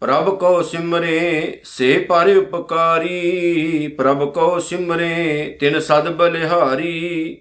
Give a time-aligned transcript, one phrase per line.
[0.00, 7.40] ਪ੍ਰਭ ਕੋ ਸਿਮਰੇ, ਸੇ ਪਰ ਉਪਕਾਰੀ। ਪ੍ਰਭ ਕੋ ਸਿਮਰੇ, ਤਿਨ ਸਦ ਬਲਿਹਾਰੀ।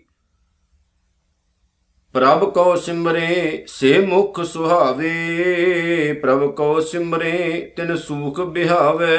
[2.14, 9.18] ਪ੍ਰਭ ਕੋ ਸਿਮਰੇ, ਸੇ ਮੁਖ ਸੁਹਾਵੇ। ਪ੍ਰਭ ਕੋ ਸਿਮਰੇ, ਤਿਨ ਸੂਖ ਬਿਹਾਵੇ।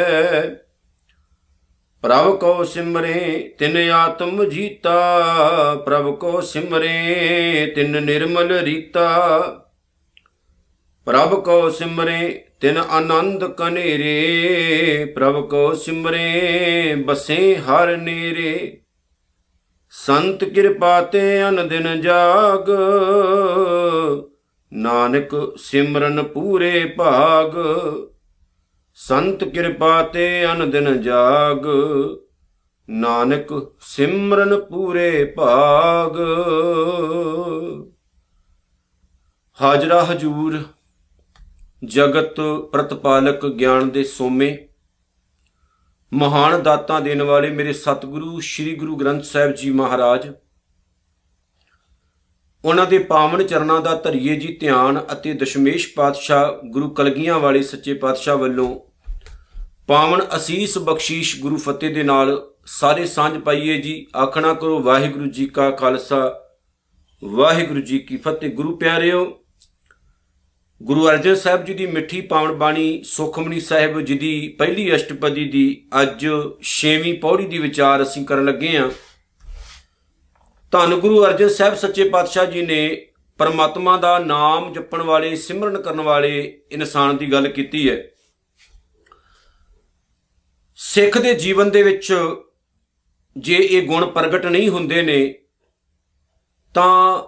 [2.02, 4.94] ਪ੍ਰਭ ਕੋ ਸਿਮਰੇ ਤਿਨ ਆਤਮ ਜੀਤਾ,
[5.86, 9.08] ਪ੍ਰਭ ਕੋ ਸਿਮਰੇ ਤਿਨ ਨਿਰਮਲ ਰੀਤਾ।
[11.04, 18.80] ਪ੍ਰਭ ਕੋ ਸਿਮਰੇ ਤਿਨ ਆਨੰਦ ਕਨੇਰੇ, ਪ੍ਰਭ ਕੋ ਸਿਮਰੇ ਬਸੇ ਹਰ ਨੀਰੇ।
[19.90, 22.70] ਸੰਤ ਕਿਰਪਾ ਤੇ ਅਨ ਦਿਨ ਜਾਗ,
[24.72, 27.56] ਨਾਨਕ ਸਿਮਰਨ ਪੂਰੇ ਭਾਗ।
[28.94, 31.66] ਸੰਤ ਕਿਰਪਾ ਤੇ ਅਨ ਦਿਨ ਜਾਗ,
[32.90, 36.18] ਨਾਨਕ ਸਿਮਰਨ ਪੂਰੇ ਭਾਗ।
[39.62, 40.62] ਹਾਜ਼ਰਾ ਹਜੂਰ,
[41.84, 42.40] ਜਗਤ
[42.72, 44.56] ਪ੍ਰਤਪਾਲਕ ਗਿਆਨ ਦੇ ਸੋਮੇ,
[46.12, 50.32] ਮਹਾਨ ਦਾਤਾਂ ਦੇਣ ਵਾਲੇ ਮੇਰੇ ਸਤਿਗੁਰੂ, ਸ੍ਰੀ ਗੁਰੂ ਗ੍ਰੰਥ ਸਾਹਿਬ ਜੀ ਮਹਾਰਾਜ
[52.64, 57.94] ਉਹਨਾਂ ਦੇ ਪਾਵਨ ਚਰਨਾਂ ਦਾ ਧਰੀਏ ਜੀ ਧਿਆਨ ਅਤੇ ਦਸ਼ਮੇਸ਼ ਪਾਤਸ਼ਾਹ ਗੁਰੂ ਕਲਗੀਆਂ ਵਾਲੇ ਸੱਚੇ
[57.94, 58.80] ਪਾਤਸ਼ਾਹ ਵੱਲੋਂ
[59.86, 65.46] ਪਾਵਨ ਅਸੀਸ ਬਖਸ਼ੀਸ਼ ਗੁਰੂ ਫਤਿਹ ਦੇ ਨਾਲ ਸਾਰੇ ਸਾਂਝ ਪਾਈਏ ਜੀ। ਆਖਣਾ ਕਰੋ ਵਾਹਿਗੁਰੂ ਜੀ
[65.46, 66.40] ਕਾ ਖਾਲਸਾ,
[67.24, 69.38] ਵਾਹਿਗੁਰੂ ਜੀ ਕੀ ਫਤਿਹ। ਗੁਰੂ ਪਿਆਰਿਓ,
[70.82, 75.88] ਗੁਰੂ ਅਰਜਨ ਸਾਹਿਬ ਜੀ ਦੀ ਮਿੱਠੀ ਪਾਵਨ ਬਾਣੀ ਸੁਖਮਨੀ ਸਾਹਿਬ ਜੀ ਦੀ ਪਹਿਲੀ ਅਸ਼ਟਪਦੀ ਦੀ
[76.02, 76.26] ਅੱਜ
[76.62, 78.90] 6ਵੀਂ ਪੌੜੀ ਦੀ ਵਿਚਾਰ ਅਸੀਂ ਕਰਨ ਲੱਗੇ ਹਾਂ।
[80.72, 83.06] ਧੰਨ ਗੁਰੂ ਅਰਜਨ ਸਾਹਿਬ ਸੱਚੇ ਪਾਤਸ਼ਾਹ ਜੀ ਨੇ
[83.38, 88.10] ਪਰਮਾਤਮਾ ਦਾ ਨਾਮ ਜਪਣ ਵਾਲੇ, ਸਿਮਰਨ ਕਰਨ ਵਾਲੇ ਇਨਸਾਨ ਦੀ ਗੱਲ ਕੀਤੀ ਹੈ।
[90.74, 92.14] ਸਿੱਖ ਦੇ ਜੀਵਨ ਦੇ ਵਿੱਚ
[93.36, 95.34] ਜੇ ਇਹ ਗੁਣ ਪ੍ਰਗਟ ਨਹੀਂ ਹੁੰਦੇ ਨੇ,
[96.74, 97.22] ਤਾਂ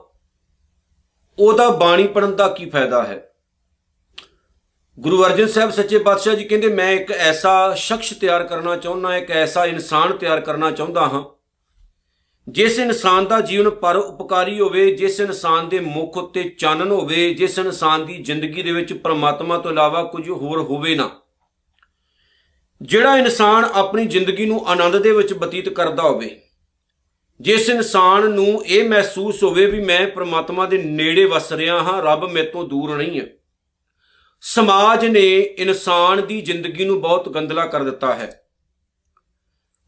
[1.39, 3.31] ਉਹਦਾ ਬਾਣੀ ਪੜਨ ਦਾ ਕੀ ਫਾਇਦਾ ਹੈ?
[4.99, 9.31] ਗੁਰੂ ਅਰਜਨ ਸਾਹਿਬ ਸੱਚੇ ਪਾਤਸ਼ਾਹ ਜੀ ਕਹਿੰਦੇ, ਮੈਂ ਇੱਕ ਐਸਾ ਸ਼ਖਸ ਤਿਆਰ ਕਰਨਾ ਚਾਹੁੰਦਾ, ਇੱਕ
[9.31, 11.44] ਐਸਾ ਇਨਸਾਨ ਤਿਆਰ ਕਰਨਾ ਚਾਹੁੰਦਾ ਹਾਂ
[12.49, 17.59] ਜਿਸ ਇਨਸਾਨ ਦਾ ਜੀਵਨ ਪਰ ਉਪਕਾਰੀ ਹੋਵੇ, ਜਿਸ ਇਨਸਾਨ ਦੇ ਮੁਖ ਉੱਤੇ ਚਾਨਣ ਹੋਵੇ, ਜਿਸ
[17.59, 21.11] ਇਨਸਾਨ ਦੀ ਜ਼ਿੰਦਗੀ ਦੇ ਵਿੱਚ ਪ੍ਰਮਾਤਮਾ ਤੋਂ ਇਲਾਵਾ ਕੁਝ ਹੋਰ ਹੋਵੇ ਨਾ,
[22.83, 26.41] ਜਿਹੜਾ ਇਨਸਾਨ ਆਪਣੀ ਜ਼ਿੰਦਗੀ ਨੂੰ ਆਨੰਦ ਦੇ ਵਿੱਚ ਬਤੀਤ ਕਰਦਾ ਹੋਵੇ,
[27.41, 32.31] ਜਿਸ ਇਨਸਾਨ ਨੂੰ ਇਹ ਮਹਿਸੂਸ ਹੋਵੇ ਵੀ ਮੈਂ ਪ੍ਰਮਾਤਮਾ ਦੇ ਨੇੜੇ ਵਸ ਰਿਹਾ ਹਾਂ, ਰੱਬ
[32.31, 33.27] ਮੇਰੇ ਤੋਂ ਦੂਰ ਨਹੀਂ ਹੈ।
[34.43, 38.44] ਸਮਾਜ ਨੇ ਇਨਸਾਨ ਦੀ ਜ਼ਿੰਦਗੀ ਨੂੰ ਬਹੁਤ ਗੰਦਲਾ ਕਰ ਦਿੱਤਾ ਹੈ।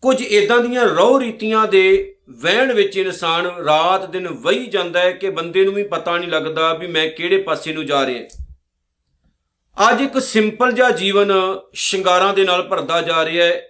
[0.07, 5.31] ਕੁਝ ਇਦਾਂ ਦੀਆਂ ਰੌ ਰੀਤੀਆਂ ਦੇ ਵਹਿਣ ਵਿੱਚ ਇਨਸਾਨ ਰਾਤ ਦਿਨ ਵਹੀ ਜਾਂਦਾ ਹੈ ਕਿ
[5.31, 8.25] ਬੰਦੇ ਨੂੰ ਵੀ ਪਤਾ ਨਹੀਂ ਲੱਗਦਾ ਵੀ ਮੈਂ ਕਿਹੜੇ ਪਾਸੇ ਨੂੰ ਜਾ ਰਿਹਾ
[9.91, 11.33] ਅੱਜ ਇੱਕ ਸਿੰਪਲ ਜਿਹਾ ਜੀਵਨ
[11.73, 13.69] ਸ਼ਿੰਗਾਰਾਂ ਦੇ ਨਾਲ ਭਰਦਾ ਜਾ ਰਿਹਾ ਹੈ।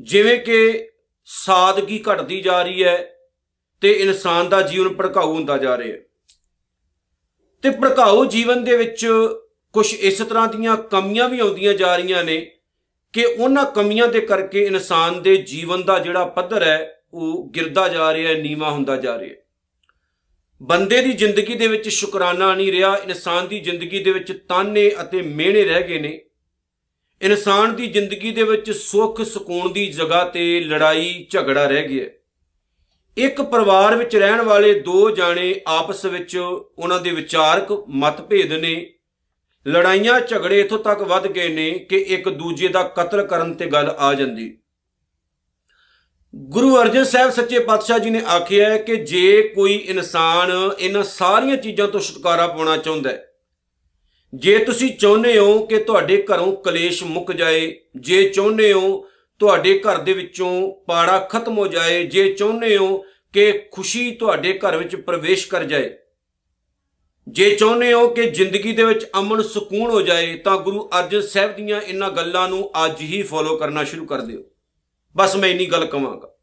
[0.00, 0.90] ਜਿਵੇਂ ਕਿ
[1.24, 3.14] ਸਾਦਗੀ ਘਟਦੀ ਜਾ ਰਹੀ ਹੈ
[3.80, 6.02] ਤੇ ਇਨਸਾਨ ਦਾ ਜੀਵਨ ਭੜਕਾਊ ਹੁੰਦਾ ਜਾ ਰਿਹਾ ਹੈ।
[7.62, 9.06] ਤੇ ਭੜਕਾਊ ਜੀਵਨ ਦੇ ਵਿੱਚ
[9.72, 12.55] ਕੁਝ ਇਸ ਤਰ੍ਹਾਂ ਦੀਆਂ ਕਮੀਆਂ ਵੀ ਆਉਂਦੀਆਂ ਜਾ ਰਹੀਆਂ ਨੇ
[13.16, 18.14] ਕਿ ਉਹਨਾਂ ਕਮੀਆਂ ਦੇ ਕਰਕੇ ਇਨਸਾਨ ਦੇ ਜੀਵਨ ਦਾ ਜਿਹੜਾ ਪੱਧਰ ਹੈ, ਉਹ ਗਿਰਦਾ ਜਾ
[18.14, 19.36] ਰਿਹਾ ਹੈ, ਨੀਵਾ ਹੁੰਦਾ ਜਾ ਰਿਹਾ ਹੈ।
[20.62, 25.22] ਬੰਦੇ ਦੀ ਜ਼ਿੰਦਗੀ ਦੇ ਵਿੱਚ ਸ਼ੁਕਰਾਨਾ ਨਹੀਂ ਰਿਹਾ, ਇਨਸਾਨ ਦੀ ਜ਼ਿੰਦਗੀ ਦੇ ਵਿੱਚ ਤਾਨੇ ਅਤੇ
[25.22, 26.20] ਮਿਹਣੇ ਰਹਿ ਗਏ ਨੇ।
[27.22, 32.04] ਇਨਸਾਨ ਦੀ ਜ਼ਿੰਦਗੀ ਦੇ ਵਿੱਚ ਸੁੱਖ, ਸਕੂਨ ਦੀ ਜਗ੍ਹਾ ਤੇ ਲੜਾਈ, ਝਗੜਾ ਰਹਿ ਗਿਆ
[33.16, 36.36] ਇੱਕ ਪਰਿਵਾਰ ਵਿੱਚ ਰਹਿਣ ਵਾਲੇ ਦੋ ਜਾਣੇ ਆਪਸ ਵਿੱਚ
[36.78, 38.92] ਉਹਨਾਂ ਦੇ ਵਿਚਾਰਕ ਮਤਭੇਦ ਨੇ।
[39.66, 43.94] ਲੜਾਈਆਂ ਝਗੜੇ ਇਥੋਂ ਤੱਕ ਵੱਧ ਗਏ ਨੇ ਕਿ ਇੱਕ ਦੂਜੇ ਦਾ ਕਤਲ ਕਰਨ ਤੇ ਗੱਲ
[43.98, 44.56] ਆ ਜਾਂਦੀ।
[46.34, 51.56] ਗੁਰੂ ਅਰਜਨ ਸਾਹਿਬ ਸੱਚੇ ਪਾਤਸ਼ਾਹ ਜੀ ਨੇ ਆਖਿਆ ਹੈ ਕਿ ਜੇ ਕੋਈ ਇਨਸਾਨ ਇਹਨਾਂ ਸਾਰੀਆਂ
[51.56, 53.22] ਚੀਜ਼ਾਂ ਤੋਂ ਛੁਟਕਾਰਾ ਪਾਉਣਾ ਚਾਹੁੰਦਾ ਹੈ,
[54.32, 59.06] ਜੇ ਤੁਸੀਂ ਚਾਹੁੰਦੇ ਹੋ ਕਿ ਤੁਹਾਡੇ ਘਰੋਂ ਕਲੇਸ਼ ਮੁੱਕ ਜਾਏ, ਜੇ ਚਾਹੁੰਦੇ ਹੋ
[59.40, 60.50] ਤੁਹਾਡੇ ਘਰ ਦੇ ਵਿੱਚੋਂ
[60.86, 62.96] ਪਾੜਾ ਖਤਮ ਹੋ ਜਾਏ, ਜੇ ਚਾਹੁੰਦੇ ਹੋ
[63.34, 65.90] ਕਿ ਖੁਸ਼ੀ ਤੁਹਾਡੇ ਘਰ ਵਿੱਚ ਪ੍ਰਵੇਸ਼ ਕਰ ਜਾਏ
[67.28, 71.56] ਜੇ ਚਾਹੁੰਦੇ ਹੋ ਕਿ ਜ਼ਿੰਦਗੀ ਦੇ ਵਿੱਚ ਅਮਨ ਸਕੂਨ ਹੋ ਜਾਏ, ਤਾਂ ਗੁਰੂ ਅਰਜਨ ਸਾਹਿਬ
[71.56, 74.40] ਦੀਆਂ ਇਹਨਾਂ ਗੱਲਾਂ ਨੂੰ ਅੱਜ ਹੀ ਫੋਲੋ ਕਰਨਾ ਸ਼ੁਰੂ ਕਰ ਦਿਓ।
[75.16, 76.36] ਬਸ ਮੈਂ ਇੰਨੀ ਗੱਲ ਕਵਾਂਗਾ।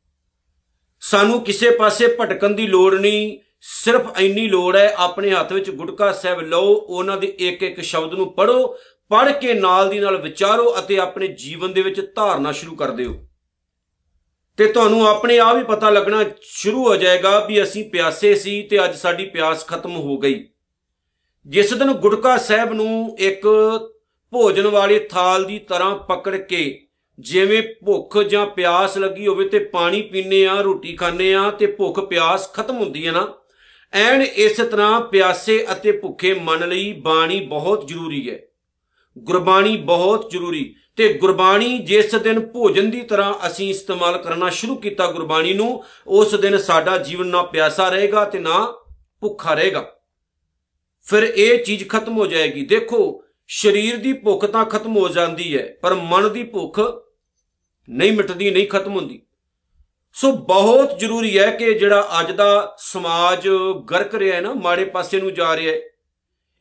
[1.00, 6.12] ਸਾਨੂੰ ਕਿਸੇ ਪਾਸੇ ਭਟਕਣ ਦੀ ਲੋੜ ਨਹੀਂ, ਸਿਰਫ ਇੰਨੀ ਲੋੜ ਹੈ, ਆਪਣੇ ਹੱਥ ਵਿੱਚ ਗੁਟਕਾ
[6.12, 8.78] ਸਾਹਿਬ ਲਓ, ਉਹਨਾਂ ਦੇ ਇੱਕ ਇੱਕ ਸ਼ਬਦ ਨੂੰ ਪੜੋ
[9.10, 13.28] ਪੜ੍ਹ ਕੇ ਨਾਲ ਦੀ ਨਾਲ ਵਿਚਾਰੋ ਅਤੇ ਆਪਣੇ ਜੀਵਨ ਦੇ ਵਿੱਚ ਧਾਰਨਾ ਸ਼ੁਰੂ ਕਰ ਦਿਓ।
[14.58, 18.84] ਤੇ ਤੁਹਾਨੂੰ ਆਪਣੇ ਆਪ ਹੀ ਪਤਾ ਲੱਗਣਾ ਸ਼ੁਰੂ ਹੋ ਜਾਏਗਾ ਵੀ ਅਸੀਂ ਪਿਆਸੇ ਸੀ ਤੇ
[18.86, 20.50] ਅੱਜ ਸਾਡੀ ਪਿਆਸ ਖਤਮ ਹੋ ਗਈ।
[21.48, 23.48] ਜਿਸ ਦਿਨ ਗੁਟਕਾ ਸਾਹਿਬ ਨੂੰ ਇੱਕ
[24.34, 26.88] ਭੋਜਨ ਵਾਲੀ ਥਾਲ ਦੀ ਤਰ੍ਹਾਂ ਪਕੜ ਕੇ
[27.20, 32.00] ਜਿਵੇਂ ਭੁੱਖ ਜਾਂ ਪਿਆਸ ਲੱਗੀ ਹੋਵੇ ਤੇ ਪਾਣੀ ਪੀਨੇ ਆ ਰੋਟੀ ਖਾਣੇ ਆ ਤੇ ਭੁੱਖ
[32.00, 33.28] ਪਿਆਸ ਖਤਮ ਹੁੰਦੀ ਹੈ ਨਾ,
[33.94, 38.40] ਐਨ ਇਸ ਤਰ੍ਹਾਂ ਪਿਆਸੇ ਅਤੇ ਭੁੱਖੇ ਮਨ ਲਈ ਬਾਣੀ ਬਹੁਤ ਜ਼ਰੂਰੀ ਹੈ।
[39.18, 45.12] ਗੁਰਬਾਣੀ ਬਹੁਤ ਜ਼ਰੂਰੀ ਤੇ ਗੁਰਬਾਣੀ ਜਿਸ ਦਿਨ ਭੋਜਨ ਦੀ ਤਰ੍ਹਾਂ ਅਸੀਂ ਇਸਤੇਮਾਲ ਕਰਨਾ ਸ਼ੁਰੂ ਕੀਤਾ
[45.12, 48.74] ਗੁਰਬਾਣੀ ਨੂੰ, ਉਸ ਦਿਨ ਸਾਡਾ ਜੀਵਨ ਨਾ ਪਿਆਸਾ ਰਹੇਗਾ ਤੇ ਨਾ
[49.22, 49.92] ਭੁੱਖਾ ਰਹੇਗਾ।
[51.08, 55.68] ਫਿਰ ਇਹ ਚੀਜ਼ ਖਤਮ ਹੋ ਜਾਏਗੀ। ਦੇਖੋ, ਸਰੀਰ ਦੀ ਭੁੱਖ ਤਾਂ ਖਤਮ ਹੋ ਜਾਂਦੀ ਹੈ,
[55.82, 56.80] ਪਰ ਮਨ ਦੀ ਭੁੱਖ
[57.88, 59.22] ਨਹੀਂ ਮਿਟਦੀ, ਨਹੀਂ ਖਤਮ ਹੁੰਦੀ।
[60.16, 63.48] ਸੋ ਬਹੁਤ ਜ਼ਰੂਰੀ ਹੈ ਕਿ ਜਿਹੜਾ ਅੱਜ ਦਾ ਸਮਾਜ
[63.92, 65.80] ਗਰਕ ਰਿਹਾ ਹੈ ਨਾ, ਮਾੜੇ ਪਾਸੇ ਨੂੰ ਜਾ ਰਿਹਾ ਹੈ,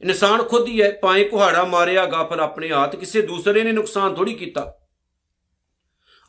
[0.03, 4.35] ਇਨਸਾਨ ਖੁਦ ਹੀ ਹੈ ਪਾਏ ਕੁਹਾੜਾ ਮਾਰਿਆ ਗਾਫਰ ਆਪਣੇ ਹੱਥ ਕਿਸੇ ਦੂਸਰੇ ਨੇ ਨੁਕਸਾਨ ਥੋੜੀ
[4.35, 4.73] ਕੀਤਾ।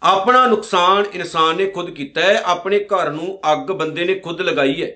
[0.02, 4.84] ਆਪਣਾ ਨੁਕਸਾਨ ਇਨਸਾਨ ਨੇ ਖੁਦ ਕੀਤਾ ਹੈ, ਆਪਣੇ ਘਰ ਨੂੰ ਅੱਗ ਬੰਦੇ ਨੇ ਖੁਦ ਲਗਾਈ
[4.84, 4.92] ਹੈ।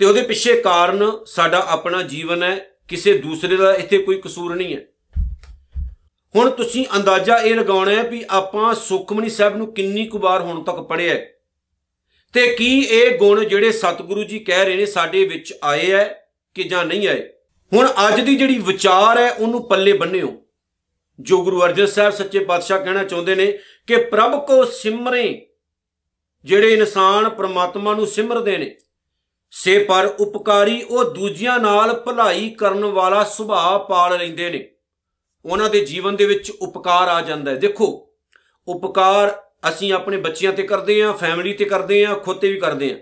[0.00, 4.76] ਤੇ ਉਹਦੇ ਪਿੱਛੇ ਕਾਰਨ ਸਾਡਾ ਆਪਣਾ ਜੀਵਨ ਹੈ, ਕਿਸੇ ਦੂਸਰੇ ਦਾ ਇੱਥੇ ਕੋਈ ਕਸੂਰ ਨਹੀਂ
[4.76, 4.86] ਹੈ।
[6.36, 10.64] ਹੁਣ ਤੁਸੀਂ ਅੰਦਾਜ਼ਾ ਇਹ ਲਗਾਉਣਾ ਹੈ ਵੀ ਆਪਾਂ ਸੁਖਮਨੀ ਸਾਹਿਬ ਨੂੰ ਕਿੰਨੀ ਕੁ ਵਾਰ ਹੁਣ
[10.64, 11.32] ਤੱਕ ਪੜ੍ਹਿਆ ਹੈ।
[12.32, 16.24] ਤੇ ਕੀ ਇਹ ਗੁਣ ਜਿਹੜੇ ਸਤਿਗੁਰੂ ਜੀ ਕਹਿ ਰਹੇ ਨੇ ਸਾਡੇ ਵਿੱਚ ਆਏ ਹੈ
[16.54, 17.28] ਕਿ ਜਾਂ ਨਹੀਂ ਆਏ?
[17.72, 20.42] ਹੁਣ ਅੱਜ ਦੀ ਜਿਹੜੀ ਵਿਚਾਰ ਹੈ, ਉਹਨੂੰ ਪੱਲੇ ਬੰਨਿਓ
[21.20, 25.46] ਜੋ ਗੁਰੂ ਅਰਜਨ ਸਾਹਿਬ ਸੱਚੇ ਪਾਤਸ਼ਾਹ ਕਹਿਣਾ ਚਾਹੁੰਦੇ ਨੇ ਕਿ ਪ੍ਰਭ ਕੋ ਸਿਮਰੇ,
[26.44, 28.76] ਜਿਹੜੇ ਇਨਸਾਨ ਪ੍ਰਮਾਤਮਾ ਨੂੰ ਸਿਮਰਦੇ ਨੇ
[29.50, 34.70] ਸੇ ਪਰ ਉਪਕਾਰੀ ਉਹ ਦੂਜਿਆਂ ਨਾਲ ਭਲਾਈ ਕਰਨ ਵਾਲਾ ਸੁਭਾਅ ਪਾਲ ਲੈਂਦੇ ਨੇ।
[35.44, 38.10] ਉਹਨਾਂ ਦੇ ਜੀਵਨ ਦੇ ਵਿੱਚ ਉਪਕਾਰ ਆ ਜਾਂਦਾ ਹੈ। ਦੇਖੋ,
[38.68, 42.92] ਉਪਕਾਰ ਅਸੀਂ ਆਪਣੇ ਬੱਚਿਆਂ ਤੇ ਕਰਦੇ ਆਂ ਫੈਮਿਲੀ ਤੇ ਕਰਦੇ ਆਂ ਖੁਦ ਤੇ ਵੀ ਕਰਦੇ
[42.92, 42.98] ਆਂ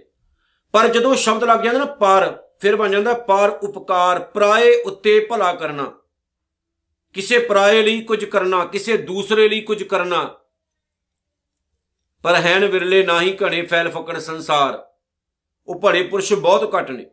[0.73, 5.53] ਪਰ ਜਦੋਂ ਸ਼ਬਦ ਲੱਗ ਜਾਂਦਾ ਨਾ ਪਰ, ਫਿਰ ਬਣ ਜਾਂਦਾ ਪਰ ਉਪਕਾਰ, ਪਰਾਏ ਉੱਤੇ ਭਲਾ
[5.53, 5.93] ਕਰਨਾ।
[7.13, 10.39] ਕਿਸੇ ਪਰਾਏ ਲਈ ਕੁਝ ਕਰਨਾ, ਕਿਸੇ ਦੂਸਰੇ ਲਈ ਕੁਝ ਕਰਨਾ।
[12.23, 14.88] ਪਰ ਹੈਨ ਵਿਰਲੇ ਨਾਹੀ ਘਣੇ ਫੈਲ ਫਕੜ ਸੰਸਾਰ।
[15.69, 17.07] ਉਹ ਭੜੇ ਪੁਰਸ਼ ਬਹੁਤ ਘੱਟ ਨੇ।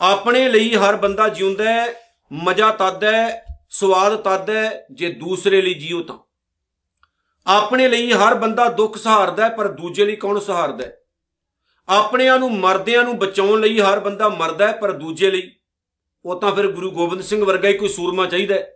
[0.00, 1.94] ਆਪਣੇ ਲਈ ਹਰ ਬੰਦਾ ਜਿਉਂਦਾ ਹੈ,
[2.32, 6.18] ਮਜ਼ਾ ਤਦ ਹੈ, ਸਵਾਦ ਤਦ ਹੈ, ਜੇ ਦੂਸਰੇ ਲਈ ਜੀਉ ਤਾਂ।
[7.46, 10.96] ਆਪਣੇ ਲਈ ਹਰ ਬੰਦਾ ਦੁੱਖ ਸਹਾਰਦਾ ਹੈ, ਪਰ ਦੂਜੇ ਲਈ ਕੌਣ ਸਹਾਰਦਾ ਹੈ?
[11.88, 15.52] ਆਪਣਿਆਂ ਨੂੰ, ਮਰਦਿਆਂ ਨੂੰ ਬਚਾਉਣ ਲਈ ਹਰ ਬੰਦਾ ਮਰਦਾ ਹੈ, ਪਰ ਦੂਜੇ ਲਈ।
[16.24, 18.72] ਉਹ ਤਾਂ ਫਿਰ ਗੁਰੂ ਗੋਬਿੰਦ ਸਿੰਘ ਵਰਗਾ ਹੀ ਕੋਈ ਸੂਰਮਾ ਚਾਹੀਦਾ ਹੈ,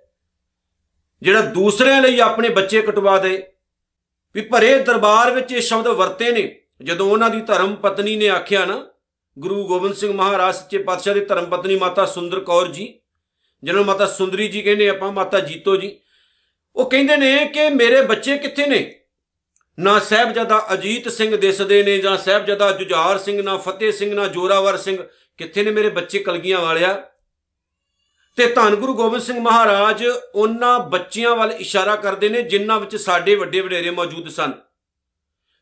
[1.23, 3.53] ਜਿਹੜਾ ਦੂਸਰਿਆਂ ਲਈ ਆਪਣੇ ਬੱਚੇ ਕਟਵਾ ਦੇ।
[4.35, 8.65] ਵੀ ਭਰੇ ਦਰਬਾਰ ਵਿੱਚ ਇਹ ਸ਼ਬਦ ਵਰਤੇ ਨੇ। ਜਦੋਂ ਉਹਨਾਂ ਦੀ ਧਰਮ ਪਤਨੀ ਨੇ ਆਖਿਆ
[8.65, 8.87] ਨਾ
[9.39, 13.01] ਗੁਰੂ ਗੋਬਿੰਦ ਸਿੰਘ ਮਹਾਰਾਜ ਸੱਚੇ ਪਾਤਸ਼ਾਹ ਦੀ ਧਰਮ ਪਤਨੀ ਮਾਤਾ ਸੁੰਦਰ ਕੌਰ ਜੀ,
[13.65, 16.01] ਜਿਹਨੂੰ ਮਾਤਾ ਸੁੰਦਰੀ ਜੀ ਕਹਿੰਦੇ ਆਪਾਂ, ਮਾਤਾ ਜੀਤੋ ਜੀ,
[16.77, 19.01] ਉਹ ਕਹਿੰਦੇ ਨੇ ਕਿ ਮੇਰੇ ਬੱਚੇ ਕਿੱਥੇ ਨੇ?
[19.79, 24.77] ਨਾ ਸਹਿਬਜ਼ਾਦਾ ਅਜੀਤ ਸਿੰਘ ਦਿਸਦੇ ਨੇ, ਜਾਂ ਸਹਿਬਜ਼ਾਦਾ ਜੁਝਾਰ ਸਿੰਘ, ਨਾ ਫਤਿਹ ਸਿੰਘ, ਨਾ ਜੋਰਾਵਰ
[24.77, 25.07] ਸਿੰਘ,
[25.37, 27.03] ਕਿੱਥੇ ਨੇ ਮੇਰੇ ਬੱਚੇ ਕਲਗੀਆਂ ਵਾਲਿਆ?
[28.37, 33.35] ਤੇ ਧੰਨ ਗੁਰੂ ਗੋਬਿੰਦ ਸਿੰਘ ਮਹਾਰਾਜ, ਉਹਨਾਂ ਬੱਚਿਆਂ ਵੱਲ ਇਸ਼ਾਰਾ ਕਰਦੇ ਨੇ, ਜਿਨ੍ਹਾਂ ਵਿੱਚ ਸਾਡੇ
[33.35, 34.53] ਵੱਡੇ ਵਡੇਰੇ ਮੌਜੂਦ ਸਨ।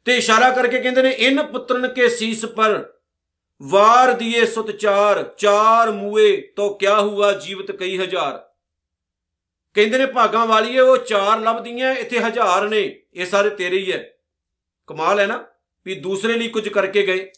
[0.05, 2.93] ਤੇ ਇਸ਼ਾਰਾ ਕਰਕੇ ਕਹਿੰਦੇ ਨੇ, ਇਨ ਪੁੱਤਰਨ ਕੇ ਸੀਸ ਪਰ
[3.62, 8.51] ਵਾਰ ਦੀਏ ਸੁਤ ਚਾਰ ਚਾਰ ਮੂਏ ਤੋ ਕਿਆ ਹੁਆ ਜੀਵਤ ਕਈ ਹਜ਼ਾਰ।
[9.75, 14.11] ਕਹਿੰਦੇ ਨੇ ਭਾਗਾਂ ਵਾਲੀਏ, ਉਹ ਚਾਰ ਲੱਭਦੀਆਂ, ਇੱਥੇ ਹਜ਼ਾਰ ਨੇ, ਇਹ ਸਾਰੇ ਤੇਰੇ ਹੀ ਹੈ
[14.87, 15.45] ਕਮਾਲ ਹੈ ਨਾ,
[15.85, 17.31] ਵੀ ਦੂਸਰੇ ਲਈ ਕੁਝ ਕਰਕੇ ਗਏ।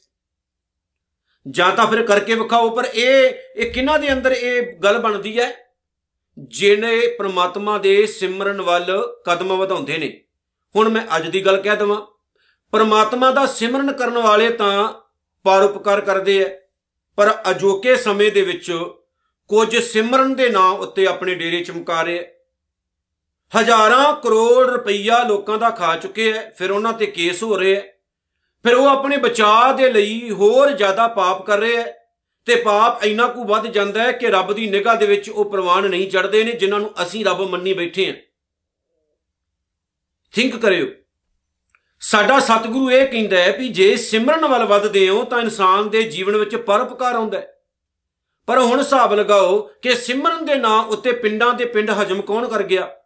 [1.49, 5.75] ਜਾਂ ਤਾਂ ਫਿਰ ਕਰਕੇ ਵਿਖਾਓ, ਪਰ ਇਹ ਇਹ ਕਿਹਨਾਂ ਦੇ ਅੰਦਰ ਇਹ ਗੱਲ ਬਣਦੀ ਹੈ
[6.39, 10.25] ਜਿਹਨੇ ਪ੍ਰਮਾਤਮਾ ਦੇ ਸਿਮਰਨ ਵੱਲ ਕਦਮ ਵਧਾਉਂਦੇ ਨੇ।
[10.77, 12.01] ਹੁਣ ਮੈਂ ਅੱਜ ਦੀ ਗੱਲ ਕਹਿ ਦਵਾਂ,
[12.73, 15.02] ਪ੍ਰਮਾਤਮਾ ਦਾ ਸਿਮਰਨ ਕਰਨ ਵਾਲੇ ਤਾਂ
[15.45, 16.49] ਪਰਉਪਕਾਰ ਕਰਦੇ ਐ।
[17.17, 18.73] ਪਰ ਅਜੋਕੇ ਸਮੇਂ ਦੇ ਵਿੱਚ
[19.49, 22.35] ਕੁਝ ਸਿਮਰਨ ਦੇ ਨਾਂ ਉੱਤੇ ਆਪਣੇ ਡੇਰੇ ਚਮਕਾ ਰਹੇ
[23.61, 27.81] ਹਜ਼ਾਰਾਂ ਕਰੋੜ ਰੁਪਈਆ ਲੋਕਾਂ ਦਾ ਖਾ ਚੁੱਕੇ ਐ, ਫਿਰ ਉਹਨਾਂ ਤੇ ਕੇਸ ਹੋ ਰਹੇ ਐ।
[28.63, 31.85] ਫਿਰ ਉਹ ਆਪਣੇ ਬਚਾਅ ਦੇ ਲਈ ਹੋਰ ਜ਼ਿਆਦਾ ਪਾਪ ਕਰ ਰਹੇ ਐ।
[32.47, 35.85] ਤੇ ਪਾਪ ਇੰਨਾ ਕੁ ਵੱਧ ਜਾਂਦਾ ਹੈ ਕਿ ਰੱਬ ਦੀ ਨਿਗਾਹ ਦੇ ਵਿੱਚ ਉਹ ਪ੍ਰਵਾਨ
[35.85, 38.15] ਨਹੀਂ ਚੜਦੇ ਨੇ, ਜਿਨ੍ਹਾਂ ਨੂੰ ਅਸੀਂ ਰੱਬ ਮੰਨੀ ਬੈਠੇ ਆਂ।
[40.33, 40.87] ਥਿੰਕ ਕਰਿਓ।
[42.05, 46.37] ਸਾਡਾ ਸਤਿਗੁਰੂ ਇਹ ਕਹਿੰਦਾ ਹੈ ਵੀ ਜੇ ਸਿਮਰਨ ਵੱਲ ਵੱਧਦੇ ਹੋ ਤਾਂ ਇਨਸਾਨ ਦੇ ਜੀਵਨ
[46.37, 47.63] ਵਿੱਚ ਪਰਉਪਕਾਰ ਆਉਂਦਾ ਹੈ।
[48.47, 52.63] ਪਰ ਹੁਣ ਹਿਸਾਬ ਲਗਾਓ ਕਿ ਸਿਮਰਨ ਦੇ ਨਾਂ ਉੱਤੇ ਪਿੰਡਾਂ ਦੇ ਪਿੰਡ ਹਜਮ ਕੌਣ ਕਰ
[52.63, 52.97] ਗਿਆ?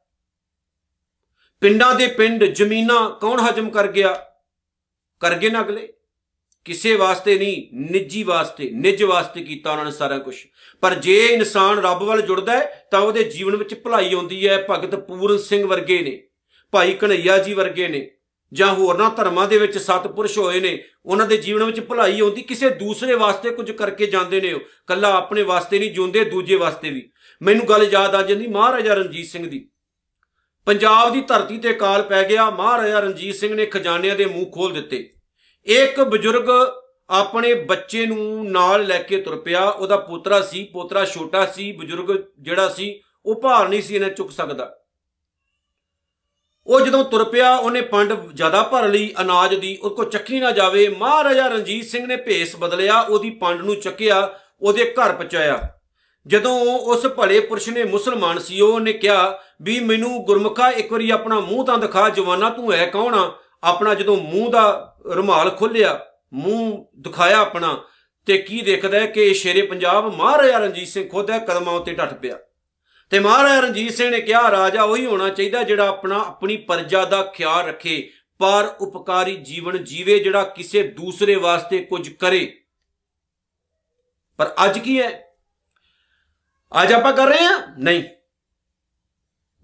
[1.60, 4.26] ਪਿੰਡਾਂ ਦੇ ਪਿੰਡ ਜ਼ਮੀਨਾਂ ਕੌਣ ਹਜਮ ਕਰ ਗਿਆ?
[5.20, 5.92] ਕਰਗੇ ਨਾ ਅਗਲੇ?
[6.64, 10.36] ਕਿਸੇ ਵਾਸਤੇ ਨਹੀਂ, ਨਿੱਜੀ ਵਾਸਤੇ, ਨਿੱਜ ਵਾਸਤੇ ਕੀਤਾ ਉਹਨਾਂ ਨੇ ਸਾਰਾ ਕੁਝ
[10.80, 14.94] ਪਰ ਜੇ ਇਨਸਾਨ ਰੱਬ ਵੱਲ ਜੁੜਦਾ ਹੈ, ਤਾਂ ਉਹਦੇ ਜੀਵਨ ਵਿੱਚ ਭਲਾਈ ਆਉਂਦੀ ਹੈ। ਭਗਤ
[14.94, 16.22] ਪੂਰਨ ਸਿੰਘ ਵਰਗੇ ਨੇ,
[16.70, 18.10] ਭਾਈ ਕਨਈਆ ਜੀ ਵਰਗੇ ਨੇ।
[18.52, 22.70] ਜਾਂ ਹੋਰਨਾਂ ਧਰਮਾਂ ਦੇ ਵਿੱਚ ਸਤਪੁਰਸ਼ ਹੋਏ ਨੇ, ਉਹਨਾਂ ਦੇ ਜੀਵਨ ਵਿੱਚ ਭਲਾਈ ਆਉਂਦੀ, ਕਿਸੇ
[22.70, 27.10] ਦੂਸਰੇ ਵਾਸਤੇ ਕੁਝ ਕਰਕੇ ਜਾਂਦੇ ਨੇ ਉਹ। ਕੱਲਾ ਆਪਣੇ ਵਾਸਤੇ ਨਹੀਂ, ਜਿਉਂਦੇ ਦੂਜੇ ਵਾਸਤੇ ਵੀ।
[27.42, 29.68] ਮੈਨੂੰ ਗੱਲ ਯਾਦ ਆ ਜਾਂਦੀ ਮਹਾਰਾਜਾ ਰਣਜੀਤ ਸਿੰਘ ਦੀ।
[30.66, 34.72] ਪੰਜਾਬ ਦੀ ਧਰਤੀ ਤੇ ਕਾਲ ਪੈ ਗਿਆ, ਮਹਾਰਾਜਾ ਰਣਜੀਤ ਸਿੰਘ ਨੇ ਖਜ਼ਾਨਿਆਂ ਦੇ ਮੂੰਹ ਖੋਲ
[34.72, 35.12] ਦਿੱਤੇ।
[35.66, 36.48] ਇੱਕ ਬਜ਼ੁਰਗ
[37.10, 42.24] ਆਪਣੇ ਬੱਚੇ ਨੂੰ ਨਾਲ ਲੈ ਕੇ ਤੁਰ ਪਿਆ, ਉਹਦਾ ਪੋਤਰਾ ਸੀ, ਪੋਤਰਾ ਛੋਟਾ ਸੀ, ਬਜ਼ੁਰਗ
[42.40, 44.76] ਜਿਹੜਾ ਸੀ, ਉਹ ਭਾਰ ਨਹੀਂ ਸੀ ਇਹਨੇ ਚੁੱਕ ਸਕਦਾ।
[46.66, 50.50] ਉਹ ਜਦੋਂ ਤੁਰ ਪਿਆ, ਉਹਨੇ ਪੰਡ ਜ਼ਿਆਦਾ ਭਰ ਲਈ, ਅਨਾਜ ਦੀ ਉਹ ਕੋ ਚੱਕੀ ਨਾ
[50.50, 55.68] ਜਾਵੇ। ਮਹਾਰਾਜਾ ਰਣਜੀਤ ਸਿੰਘ ਨੇ ਭੇਸ ਬਦਲਿਆ, ਉਹਦੀ ਪੰਡ ਨੂੰ ਚੱਕਿਆ, ਉਹਦੇ ਘਰ ਪਹੁੰਚਾਇਆ।
[56.26, 61.40] ਜਦੋਂ ਉਸ ਭਲੇ ਪੁਰਸ਼ ਨੇ ਮੁਸਲਮਾਨ ਸੀ, ਉਹਨੇ ਕਿਹਾ ਵੀ ਮੈਨੂੰ ਗੁਰਮੁਖਾ ਇੱਕ ਵਾਰੀ ਆਪਣਾ
[61.40, 63.32] ਮੂੰਹ ਤਾਂ ਦਿਖਾ, ਜਵਾਨਾ ਤੂੰ ਹੈ ਕੌਣ ਆ?
[63.64, 66.00] ਆਪਣਾ ਜਦੋਂ ਮੂੰਹ ਦਾ ਰੁਮਾਲ ਖੋਲਿਆ
[66.32, 67.82] ਮੂੰਹ ਦਿਖਾਇਆ ਆਪਣਾ,
[68.26, 72.14] ਤੇ ਕੀ ਦੇਖਦਾ ਹੈ ਕਿ ਸ਼ੇਰੇ ਪੰਜਾਬ ਮਹਾਰਾਜਾ ਰਣਜੀਤ ਸਿੰਘ ਖੁਦ ਹੈ, ਕਦਮਾਂ ਉੱਤੇ ਡਟ
[72.14, 72.38] ਪਿਆ।
[73.10, 77.22] ਤੇ ਮਹਾਰਾਜਾ ਰਣਜੀਤ ਸਿੰਘ ਨੇ ਕਿਹਾ, ਰਾਜਾ, ਉਹੀ ਹੋਣਾ ਚਾਹੀਦਾ ਜਿਹੜਾ ਆਪਣਾ, ਆਪਣੀ ਪਰਜਾ ਦਾ
[77.22, 82.60] ਖਿਆਲ ਰੱਖੇ, ਪਰ ਉਪਕਾਰੀ ਜੀਵਨ ਜੀਵੇ, ਜਿਹੜਾ ਕਿਸੇ ਦੂਸਰੇ ਵਾਸਤੇ ਕੁਝ ਕਰੇ।
[84.36, 85.26] ਪਰ ਅੱਜ ਕੀ ਹੈ?
[86.82, 87.74] ਅੱਜ ਆਪਾਂ ਕਰ ਰਹੇ ਹਾਂ?
[87.78, 88.04] ਨਹੀਂ।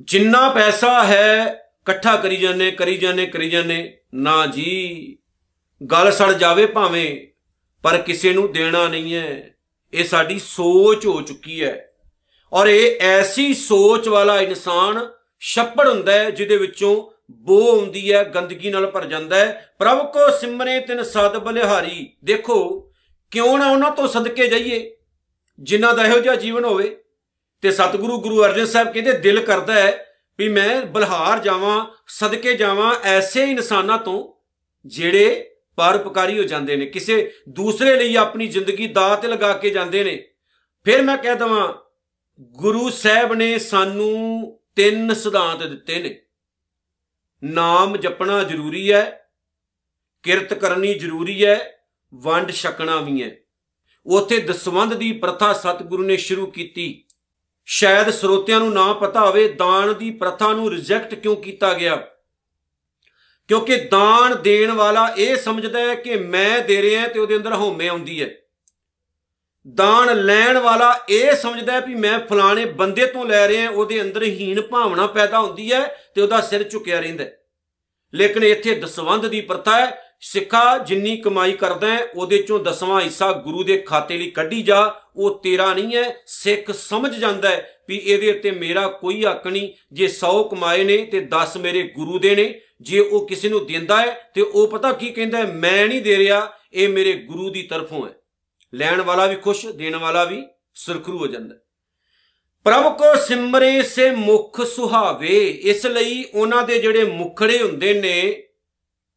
[0.00, 1.44] ਜਿੰਨਾ ਪੈਸਾ ਹੈ,
[1.82, 5.16] ਇਕੱਠਾ ਕਰੀ ਜਾਂਦੇ ਕਰੀ ਜਾਂਦੇ ਕਰੀ ਜਾਂਦੇ, ਨਾ ਜੀ,
[5.86, 7.28] ਗੱਲ ਸੜ ਜਾਵੇ ਭਾਵੇਂ,
[7.82, 9.54] ਪਰ ਕਿਸੇ ਨੂੰ ਦੇਣਾ ਨਹੀਂ ਹੈ।
[9.92, 11.91] ਇਹ ਸਾਡੀ ਸੋਚ ਹੋ ਚੁੱਕੀ ਹੈ।
[12.52, 18.70] ਔਰ ਇਹ ਐਸੀ ਸੋਚ ਵਾਲਾ ਇਨਸਾਨ ਛੱਪੜ ਹੁੰਦਾ ਹੈ, ਜਿਹਦੇ ਵਿੱਚੋਂ ਬੋ ਹੁੰਦੀ ਹੈ, ਗੰਦਗੀ
[18.70, 22.90] ਨਾਲ ਭਰ ਜਾਂਦਾ ਹੈ। ਪ੍ਰਭ ਕੋ ਸਿਮਰੇ ਤਿਨ ਸਦ ਬਲਿਹਾਰੀ। ਦੇਖੋ,
[23.30, 24.96] ਕਿਉਂ ਨਾ ਉਹਨਾਂ ਤੋਂ ਸਦਕੇ ਜਾਈਏ,
[25.60, 26.96] ਜਿਨ੍ਹਾਂ ਦਾ ਇਹੋ ਜਿਹਾ ਜੀਵਨ ਹੋਵੇ।
[27.62, 30.06] ਤੇ ਸਤਿਗੁਰੂ ਗੁਰੂ ਅਰਜਨ ਸਾਹਿਬ ਕਹਿੰਦੇ, ਦਿਲ ਕਰਦਾ ਹੈ
[30.38, 34.32] ਵੀ ਮੈਂ ਬਲਹਾਰ ਜਾਵਾਂ, ਸਦਕੇ ਜਾਵਾਂ ਐਸੇ ਇਨਸਾਨਾਂ ਤੋਂ,
[34.86, 40.04] ਜਿਹੜੇ ਪਰਉਪਕਾਰੀ ਹੋ ਜਾਂਦੇ ਨੇ। ਕਿਸੇ ਦੂਸਰੇ ਲਈ ਆਪਣੀ ਜ਼ਿੰਦਗੀ ਦਾਅ ਤੇ ਲਗਾ ਕੇ ਜਾਂਦੇ
[40.04, 40.24] ਨੇ।
[40.84, 41.74] ਫਿਰ ਮੈਂ ਕਹਿ ਦਵਾਂ
[42.40, 46.22] ਗੁਰੂ ਸਾਹਿਬ ਨੇ ਸਾਨੂੰ ਤਿੰਨ ਸਿਧਾਂਤ ਦਿੱਤੇ ਨੇ।
[47.44, 49.30] ਨਾਮ ਜਪਣਾ ਜ਼ਰੂਰੀ ਹੈ,
[50.22, 51.72] ਕਿਰਤ ਕਰਨੀ ਜ਼ਰੂਰੀ ਹੈ,
[52.14, 53.36] ਵੰਡ ਛਕਣਾ ਵੀ ਹੈ।
[54.06, 57.04] ਉਥੇ ਦਸਵੰਦ ਦੀ ਪ੍ਰਥਾ ਸਤਿਗੁਰੂ ਨੇ ਸ਼ੁਰੂ ਕੀਤੀ।
[57.64, 61.96] ਸ਼ਾਇਦ ਸਰੋਤਿਆਂ ਨੂੰ ਨਾ ਪਤਾ ਹੋਵੇ, ਦਾਨ ਦੀ ਪ੍ਰਥਾ ਨੂੰ ਰਿਜੈਕਟ ਕਿਉਂ ਕੀਤਾ ਗਿਆ?
[63.48, 67.88] ਕਿਉਂਕਿ ਦਾਨ ਦੇਣ ਵਾਲਾ ਇਹ ਸਮਝਦਾ ਹੈ ਕਿ ਮੈਂ ਦੇ ਰਿਹਾ ਤੇ ਉਹਦੇ ਅੰਦਰ ਹਉਮੈ
[67.88, 68.34] ਆਉਂਦੀ ਹੈ।
[69.66, 74.22] ਦਾਨ ਲੈਣ ਵਾਲਾ ਇਹ ਸਮਝਦਾ ਹੈ ਵੀ ਮੈਂ ਫਲਾਣੇ ਬੰਦੇ ਤੋਂ ਲੈ ਰਿਹਾ, ਉਹਦੇ ਅੰਦਰ
[74.22, 75.82] ਹੀਣ ਭਾਵਨਾ ਪੈਦਾ ਹੁੰਦੀ ਹੈ
[76.14, 77.24] ਤੇ ਉਹਦਾ ਸਿਰ ਝੁਕਿਆ ਰਹਿੰਦਾ
[78.14, 83.32] ਲੇਕਿਨ ਇੱਥੇ ਦਸਵੰਦ ਦੀ ਪ੍ਰਥਾ ਹੈ, ਸਿੱਖਾ ਜਿੰਨੀ ਕਮਾਈ ਕਰਦਾ ਹੈ, ਉਹਦੇ ਚੋਂ ਦਸਵਾਂ ਹਿੱਸਾ
[83.32, 87.96] ਗੁਰੂ ਦੇ ਖਾਤੇ ਲਈ ਕੱਢੀ ਜਾ, ਉਹ ਤੇਰਾ ਨਹੀਂ ਹੈ। ਸਿੱਖ ਸਮਝ ਜਾਂਦਾ ਹੈ ਵੀ
[87.96, 92.34] ਇਹਦੇ ਉੱਤੇ ਮੇਰਾ ਕੋਈ ਹੱਕ ਨਹੀਂ, ਜੇ 100 ਕਮਾਏ ਨੇ ਤੇ 10 ਮੇਰੇ ਗੁਰੂ ਦੇ
[92.36, 96.16] ਨੇ, ਜੇ ਉਹ ਕਿਸੇ ਨੂੰ ਦਿੰਦਾ ਹੈ ਤੇ ਉਹ ਪਤਾ ਕੀ ਕਹਿੰਦਾ ਮੈਂ ਨਹੀਂ ਦੇ
[96.16, 98.12] ਰਿਹਾ, ਇਹ ਮੇਰੇ ਗੁਰੂ ਦੀ ਤਰਫੋਂ ਹੈ।
[98.74, 101.54] ਲੈਣ ਵਾਲਾ ਵੀ ਖੁਸ਼, ਦੇਣ ਵਾਲਾ ਵੀ ਸੁਰਖਰੂ ਹੋ ਜਾਂਦਾ
[102.64, 108.42] ਪ੍ਰਭ ਕੋ ਸਿਮਰੇ ਸੇ ਮੁਖ ਸੁਹਾਵੇ, ਇਸ ਲਈ ਉਹਨਾਂ ਦੇ ਜਿਹੜੇ ਮੁਖੜੇ ਹੁੰਦੇ ਨੇ,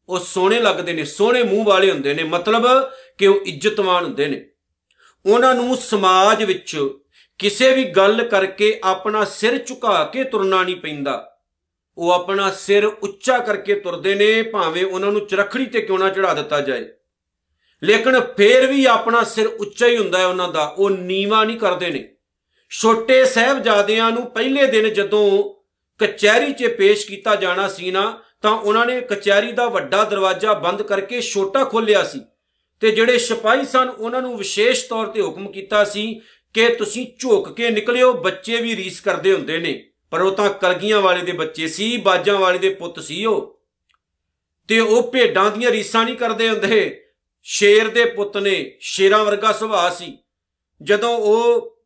[0.08, 4.50] ਉਹ ਸੋਹਣੇ ਲੱਗਦੇ ਨੇ, ਸੋਹਣੇ ਮੂੰਹ ਵਾਲੇ ਹੁੰਦੇ ਨੇ, ਮਤਲਬ ਕਿ ਉਹ ਇੱਜ਼ਤਮਾਨ ਹੁੰਦੇ ਨੇ।
[5.26, 6.88] ਉਹਨਾਂ ਨੂੰ ਸਮਾਜ ਵਿੱਚ
[7.38, 11.38] ਕਿਸੇ ਵੀ ਗੱਲ ਕਰਕੇ ਆਪਣਾ ਸਿਰ ਝੁਕਾ ਕੇ ਤੁਰਨਾ ਨਹੀਂ ਪੈਂਦਾ।
[11.98, 16.34] ਉਹ ਆਪਣਾ ਸਿਰ ਉੱਚਾ ਕਰਕੇ ਤੁਰਦੇ ਨੇ, ਭਾਵੇਂ ਉਹਨਾਂ ਨੂੰ ਚਰਖੜੀ ਤੇ ਕਿਉਂ ਨਾ ਚੜਾ
[16.34, 16.88] ਦਿੱਤਾ ਜਾਏ।
[17.82, 21.90] ਲੇਕਿਨ ਫੇਰ ਵੀ ਆਪਣਾ ਸਿਰ ਉੱਚਾ ਹੀ ਹੁੰਦਾ ਹੈ ਉਹਨਾਂ ਦਾ। ਉਹ ਨੀਵਾ ਨਹੀਂ ਕਰਦੇ
[21.90, 22.08] ਨੇ।
[22.70, 25.54] ਛੋਟੇ ਸਹਿਬਜ਼ਾਦਿਆਂ ਨੂੰ ਪਹਿਲੇ ਦਿਨ ਜਦੋਂ
[25.98, 30.82] ਕਚਹਿਰੀ 'ਚ ਪੇਸ਼ ਕੀਤਾ ਜਾਣਾ ਸੀ ਨਾ, ਤਾਂ ਉਹਨਾਂ ਨੇ ਕਚਹਿਰੀ ਦਾ ਵੱਡਾ ਦਰਵਾਜ਼ਾ ਬੰਦ
[30.82, 32.20] ਕਰਕੇ ਛੋਟਾ ਖੋਲ੍ਹਿਆ ਸੀ।
[32.80, 36.20] ਤੇ ਜਿਹੜੇ ਸਿਪਾਹੀ ਸਨ, ਉਹਨਾਂ ਨੂੰ ਵਿਸ਼ੇਸ਼ ਤੌਰ ਤੇ ਹੁਕਮ ਕੀਤਾ ਸੀ
[36.54, 41.00] ਕਿ ਤੁਸੀਂ ਝੋਕ ਕੇ ਨਿਕਲਿਓ, ਬੱਚੇ ਵੀ ਰੀਸ ਕਰਦੇ ਹੁੰਦੇ ਨੇ। ਪਰ ਉਹ ਤਾਂ ਕਲਗੀਆਂ
[41.00, 43.62] ਵਾਲੇ ਦੇ ਬੱਚੇ ਸੀ, ਬਾਜਾਂ ਵਾਲੇ ਦੇ ਪੁੱਤ ਸੀ ਉਹ।
[44.68, 47.05] ਤੇ ਉਹ ਭੇਡਾਂ ਦੀਆਂ ਰੀਸਾਂ ਨਹੀਂ ਕਰਦੇ ਹੁੰਦੇ।
[47.48, 50.16] ਸ਼ੇਰ ਦੇ ਪੁੱਤ ਨੇ ਸ਼ੇਰਾਂ ਵਰਗਾ ਸੁਭਾਅ ਸੀ।
[50.80, 51.76] ਜਦੋਂ ਉਹ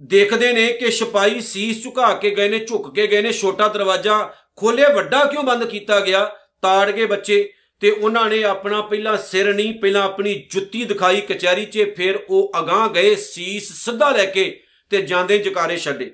[0.00, 4.34] ਦੇਖਦੇ ਨੇ ਕਿ ਸਿਪਾਹੀ ਸੀਸ ਝੁਕਾ ਕੇ ਗਏ ਨੇ, ਝੁਕ ਕੇ ਗਏ ਨੇ, ਛੋਟਾ ਦਰਵਾਜ਼ਾ
[4.56, 6.24] ਖੋਲੇ ਵੱਡਾ ਕਿਉਂ ਬੰਦ ਕੀਤਾ ਗਿਆ?
[6.62, 7.52] ਤਾੜ ਗਏ ਬੱਚੇ
[7.82, 12.52] ਤੇ ਉਹਨਾਂ ਨੇ ਆਪਣਾ ਪਹਿਲਾਂ ਸਿਰ ਨਹੀਂ, ਪਹਿਲਾਂ ਆਪਣੀ ਜੁੱਤੀ ਦਿਖਾਈ ਕਚਹਿਰੀ 'ਚ, ਫਿਰ ਉਹ
[12.58, 14.50] ਅਗਾਹ ਗਏ, ਸੀਸ ਸਿੱਧਾ ਲੈ ਕੇ
[14.92, 16.10] ਤੇ ਜਾਂਦੇ ਜਕਾਰੇ ਛੱਡੇ।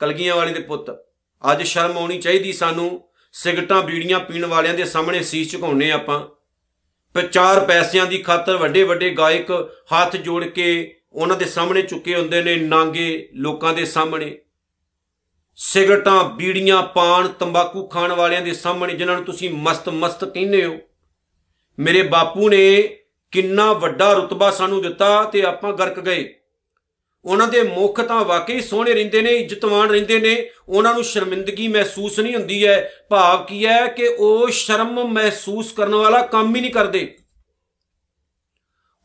[0.00, 0.90] ਕਲਗੀਆਂ ਵਾਲੇ ਦੇ ਪੁੱਤ,
[1.44, 6.28] ਅੱਜ ਸ਼ਰਮ ਆਉਣੀ ਚਾਹੀਦੀ ਸਾਨੂੰ ਸਿਗਟਾਂ ਬੀੜੀਆਂ ਪੀਣ ਵਾਲਿਆਂ ਦੇ ਸਾਹਮਣੇ ਸੀਸ ਝੁਕਾਉਣੇ ਆਪਾਂ।
[7.14, 9.50] ਪਰ ਚਾਰ ਪੈਸਿਆਂ ਦੀ ਖਾਤਰ ਵੱਡੇ ਵੱਡੇ ਗਾਇਕ
[9.94, 14.38] ਹੱਥ ਜੋੜ ਕੇ ਉਹਨਾਂ ਦੇ ਸਾਹਮਣੇ ਚੁੱਕੇ ਹੁੰਦੇ ਨੇ ਨਾਂਗੇ ਲੋਕਾਂ ਦੇ ਸਾਹਮਣੇ।
[15.56, 20.78] ਸਿਗਰਟਾਂ, ਬੀੜੀਆਂ ਪਾਨ ਤੰਬਾਕੂ ਖਾਣ ਵਾਲਿਆਂ ਦੇ ਸਾਹਮਣੇ ਜਿਨ੍ਹਾਂ ਨੂੰ ਤੁਸੀਂ ਮਸਤ ਮਸਤ ਕਹਿੰਦੇ ਹੋ।
[21.78, 22.82] ਮੇਰੇ ਬਾਪੂ ਨੇ
[23.30, 26.34] ਕਿੰਨਾ ਵੱਡਾ ਰਤਬਾ ਸਾਨੂੰ ਦਿੱਤਾ ਤੇ ਆਪਾਂ ਗਰਕ ਗਏ।
[27.24, 32.20] ਉਹਨਾਂ ਦੇ ਮੁਖ ਤਾਂ ਵਾਕਈ ਸੋਹਣੇ ਰਹਿੰਦੇ ਨੇ, ਇੱਜ਼ਤਵਾਨ ਰਹਿੰਦੇ ਨੇ। ਉਹਨਾਂ ਨੂੰ ਸ਼ਰਮਿੰਦਗੀ ਮਹਿਸੂਸ
[32.20, 36.72] ਨਹੀਂ ਹੁੰਦੀ ਹੈ। ਭਾਵ ਕੀ ਹੈ ਕਿ ਉਹ ਸ਼ਰਮ ਮਹਿਸੂਸ ਕਰਨ ਵਾਲਾ ਕੰਮ ਹੀ ਨਹੀਂ
[36.72, 37.16] ਕਰਦੇ।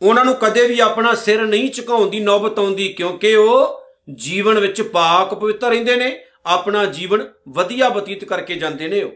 [0.02, 3.82] ਉਹਨਾਂ ਨੂੰ ਕਦੇ ਵੀ ਆਪਣਾ ਸਿਰ ਨਹੀਂ ਝੁਕਾਉਣ ਦੀ ਨੌਬਤ ਆਉਂਦੀ, ਕਿਉਂਕਿ ਉਹ
[4.14, 9.12] ਜੀਵਨ ਵਿੱਚ ਪਾਕ ਪਵਿੱਤਰ ਰਹਿੰਦੇ ਨੇ, ਆਪਣਾ ਜੀਵਨ ਵਧੀਆ ਬਤੀਤ ਕਰਕੇ ਜਾਂਦੇ ਨੇ ਉਹ।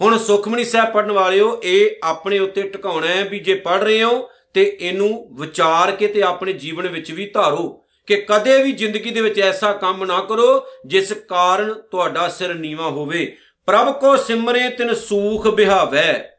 [0.00, 4.30] ਹੁਣ ਸੁਖਮਨੀ ਸਾਹਿਬ ਪੜਨ ਵਾਲਿਓ, ਇਹ ਆਪਣੇ ਉੱਤੇ ਟਿਕਾਉਣਾ ਹੈ ਵੀ ਜੇ ਪੜ ਰਹੇ ਹੋ
[4.54, 7.79] ਤੇ ਇਹਨੂੰ ਵਿਚਾਰ ਕੇ ਤੇ ਆਪਣੇ ਜੀਵਨ ਵਿੱਚ ਵੀ ਧਾਰੋ।
[8.10, 12.84] ਕਿ ਕਦੇ ਵੀ ਜ਼ਿੰਦਗੀ ਦੇ ਵਿੱਚ ਐਸਾ ਕੰਮ ਨਾ ਕਰੋ ਜਿਸ ਕਾਰਨ ਤੁਹਾਡਾ ਸਿਰ ਨੀਵਾ
[12.84, 13.36] ਹੋਵੇ।
[13.66, 16.30] ਪ੍ਰਭ ਕੋ ਸਿਮਰੇ ਤਿਨ ਸੂਖ ਬਿਹਾਵੈ।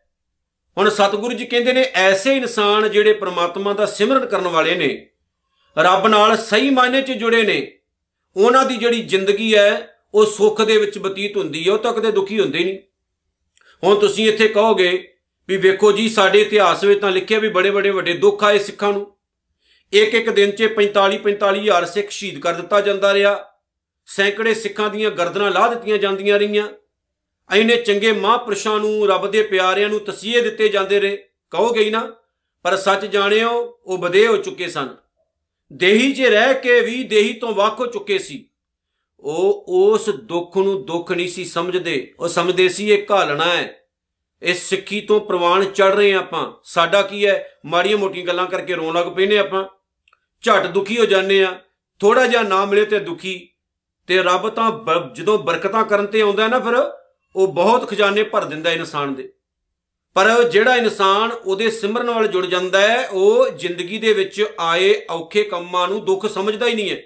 [0.78, 5.10] ਹੁਣ ਸਤਿਗੁਰੂ ਜੀ ਕਹਿੰਦੇ ਨੇ, ਐਸੇ ਇਨਸਾਨ ਜਿਹੜੇ ਪ੍ਰਮਾਤਮਾ ਦਾ ਸਿਮਰਨ ਕਰਨ ਵਾਲੇ ਨੇ,
[5.78, 7.80] ਰੱਬ ਨਾਲ ਸਹੀ ਮਾਇਨੇ 'ਚ ਜੁੜੇ ਨੇ,
[8.38, 12.12] ਉਹਨਾਂ ਦੀ ਜਿਹੜੀ ਜ਼ਿੰਦਗੀ ਹੈ, ਉਹ ਸੁੱਖ ਦੇ ਵਿੱਚ ਬਤੀਤ ਹੁੰਦੀ ਹੈ, ਉਹ ਤਾਂ ਕਦੇ
[12.12, 12.80] ਦੁਖੀ ਹੁੰਦੇ ਨਹੀਂ।
[13.84, 15.14] ਹੁਣ ਤੁਸੀਂ ਇੱਥੇ ਕਹੋਗੇ
[15.48, 18.94] ਵੀ ਵੇਖੋ ਜੀ, ਸਾਡੇ ਇਤਿਹਾਸ ਵਿੱਚ ਤਾਂ ਲਿਖਿਆ ਵੀ ਬੜੇ ਬੜੇ ਵੱਡੇ ਦੁੱਖ ਆਏ ਸਿੱਖਾਂ
[18.94, 19.11] ਨੂੰ।
[19.94, 23.46] ਇੱਕ ਇੱਕ ਦਿਨ 'ਚ 45 45 ਹਜ਼ਾਰ ਸਿੱਖ ਸ਼ਹੀਦ ਕਰ ਦਿੱਤਾ ਜਾਂਦਾ ਰਿਹਾ।
[24.06, 26.68] ਸੈਂਕੜੇ ਸਿੱਖਾਂ ਦੀਆਂ ਗਰਦਨਾਂ ਲਾ ਦਿੱਤੀਆਂ ਜਾਂਦੀਆਂ ਰਹੀਆਂ।
[27.52, 31.18] ਐਨੇ ਚੰਗੇ ਮਹਾਂਪੁਰਸ਼ਾਂ ਨੂੰ, ਰੱਬ ਦੇ ਪਿਆਰਿਆਂ ਨੂੰ ਤਸੀਹੇ ਦਿੱਤੇ ਜਾਂਦੇ ਰਹੇ।
[31.50, 32.16] ਕਹੋਗੇ ਹੀ ਨਾ,
[32.64, 34.96] ਪਰ ਸੱਚ ਜਾਣਿਓ, ਉਹ ਬਦੇ ਹੋ ਚੁੱਕੇ ਸਨ।
[35.74, 38.50] ਦੇਹੀ 'ਚ ਰਹਿ ਕੇ ਵੀ ਦੇਹੀ ਤੋਂ ਵੱਖ ਹੋ ਚੁੱਕੇ ਸੀ।
[39.20, 43.78] ਉਹ ਉਸ ਦੁੱਖ ਨੂੰ ਦੁੱਖ ਨਹੀਂ ਸੀ ਸਮਝਦੇ। ਉਹ ਸਮਝਦੇ ਸੀ, ਇਹ ਘਾਲਣਾ ਹੈ।
[44.42, 47.60] ਇਸ ਸਿੱਖੀ ਤੋਂ ਪ੍ਰਵਾਨ ਚੜ ਰਹੇ ਆਪਾਂ। ਸਾਡਾ ਕੀ ਹੈ?
[47.66, 49.66] ਮਾੜੀਆਂ ਮੋਟੀਆਂ ਗੱਲਾਂ ਕਰਕੇ ਰੋਣ ਲੱਗ ਪੈਨੇ ਆਪਾਂ।
[50.42, 51.60] ਝਟ ਦੁਖੀ ਹੋ ਜਾਂਦੇ ਆ।
[52.00, 53.48] ਥੋੜਾ ਜਿਹਾ ਨਾ ਮਿਲੇ ਤੇ ਦੁਖੀ।
[54.08, 54.72] ਤੇ ਰੱਬ ਤਾਂ
[55.14, 56.92] ਜਦੋਂ ਬਰਕਤਾਂ ਕਰਨ ਤੇ ਆਉਂਦਾ ਨਾ ਫਿਰ,
[57.36, 59.34] ਉਹ ਬਹੁਤ ਖਜ਼ਾਨੇ ਭਰ ਦਿੰਦਾ ਇਨਸਾਨ ਦੇ।
[60.14, 65.44] ਪਰ ਜਿਹੜਾ ਇਨਸਾਨ ਉਹਦੇ ਸਿਮਰਨ ਵੱਲ ਜੁੜ ਜਾਂਦਾ ਹੈ, ਉਹ ਜ਼ਿੰਦਗੀ ਦੇ ਵਿੱਚ ਆਏ ਔਖੇ
[65.44, 67.02] ਕੰਮਾਂ ਨੂੰ ਦੁੱਖ ਸਮਝਦਾ ਹੀ ਨਹੀਂ ਹੈ।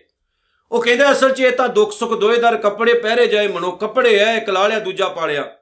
[0.71, 4.37] ਉਹ ਕਹਿੰਦਾ, ਅਸਲ 'ਚ ਇਹ ਤਾਂ ਦੁੱਖ ਸੁੱਖ ਦੋਏਦਾਰ ਕੱਪੜੇ ਪਹਿਰੇ ਜਾਏ, ਮਨੋ ਕੱਪੜੇ ਐ,
[4.37, 5.55] ਇੱਕ ਲਾ ਲਿਆ, ਦੂਜਾ ਪਾ ਲਿਆ।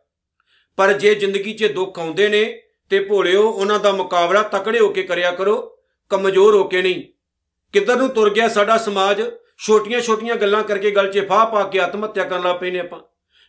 [0.77, 5.03] ਪਰ ਜੇ ਜ਼ਿੰਦਗੀ 'ਚ ਦੁੱਖ ਆਉਂਦੇ ਨੇ ਤੇ ਭੋਲਿਓ, ਉਹਨਾਂ ਦਾ ਮੁਕਾਬਲਾ ਤਕੜੇ ਹੋ ਕੇ
[5.03, 5.77] ਕਰਿਆ ਕਰੋ,
[6.09, 7.12] ਕਮਜ਼ੋਰ ਹੋ ਕੇ ਨਹੀਂ।
[7.73, 9.21] ਕਿੱਧਰ ਨੂੰ ਤੁਰ ਗਿਆ ਸਾਡਾ ਸਮਾਜ?
[9.57, 12.99] ਛੋਟੀਆਂ-ਛੋਟੀਆਂ ਗੱਲਾਂ ਕਰਕੇ ਗਲ 'ਚ ਫਾਹ ਪਾ ਕੇ ਆਤਮ ਹੱਤਿਆ ਕਰਨ ਲੱਗ ਪੈਨੇ ਆਪਾਂ।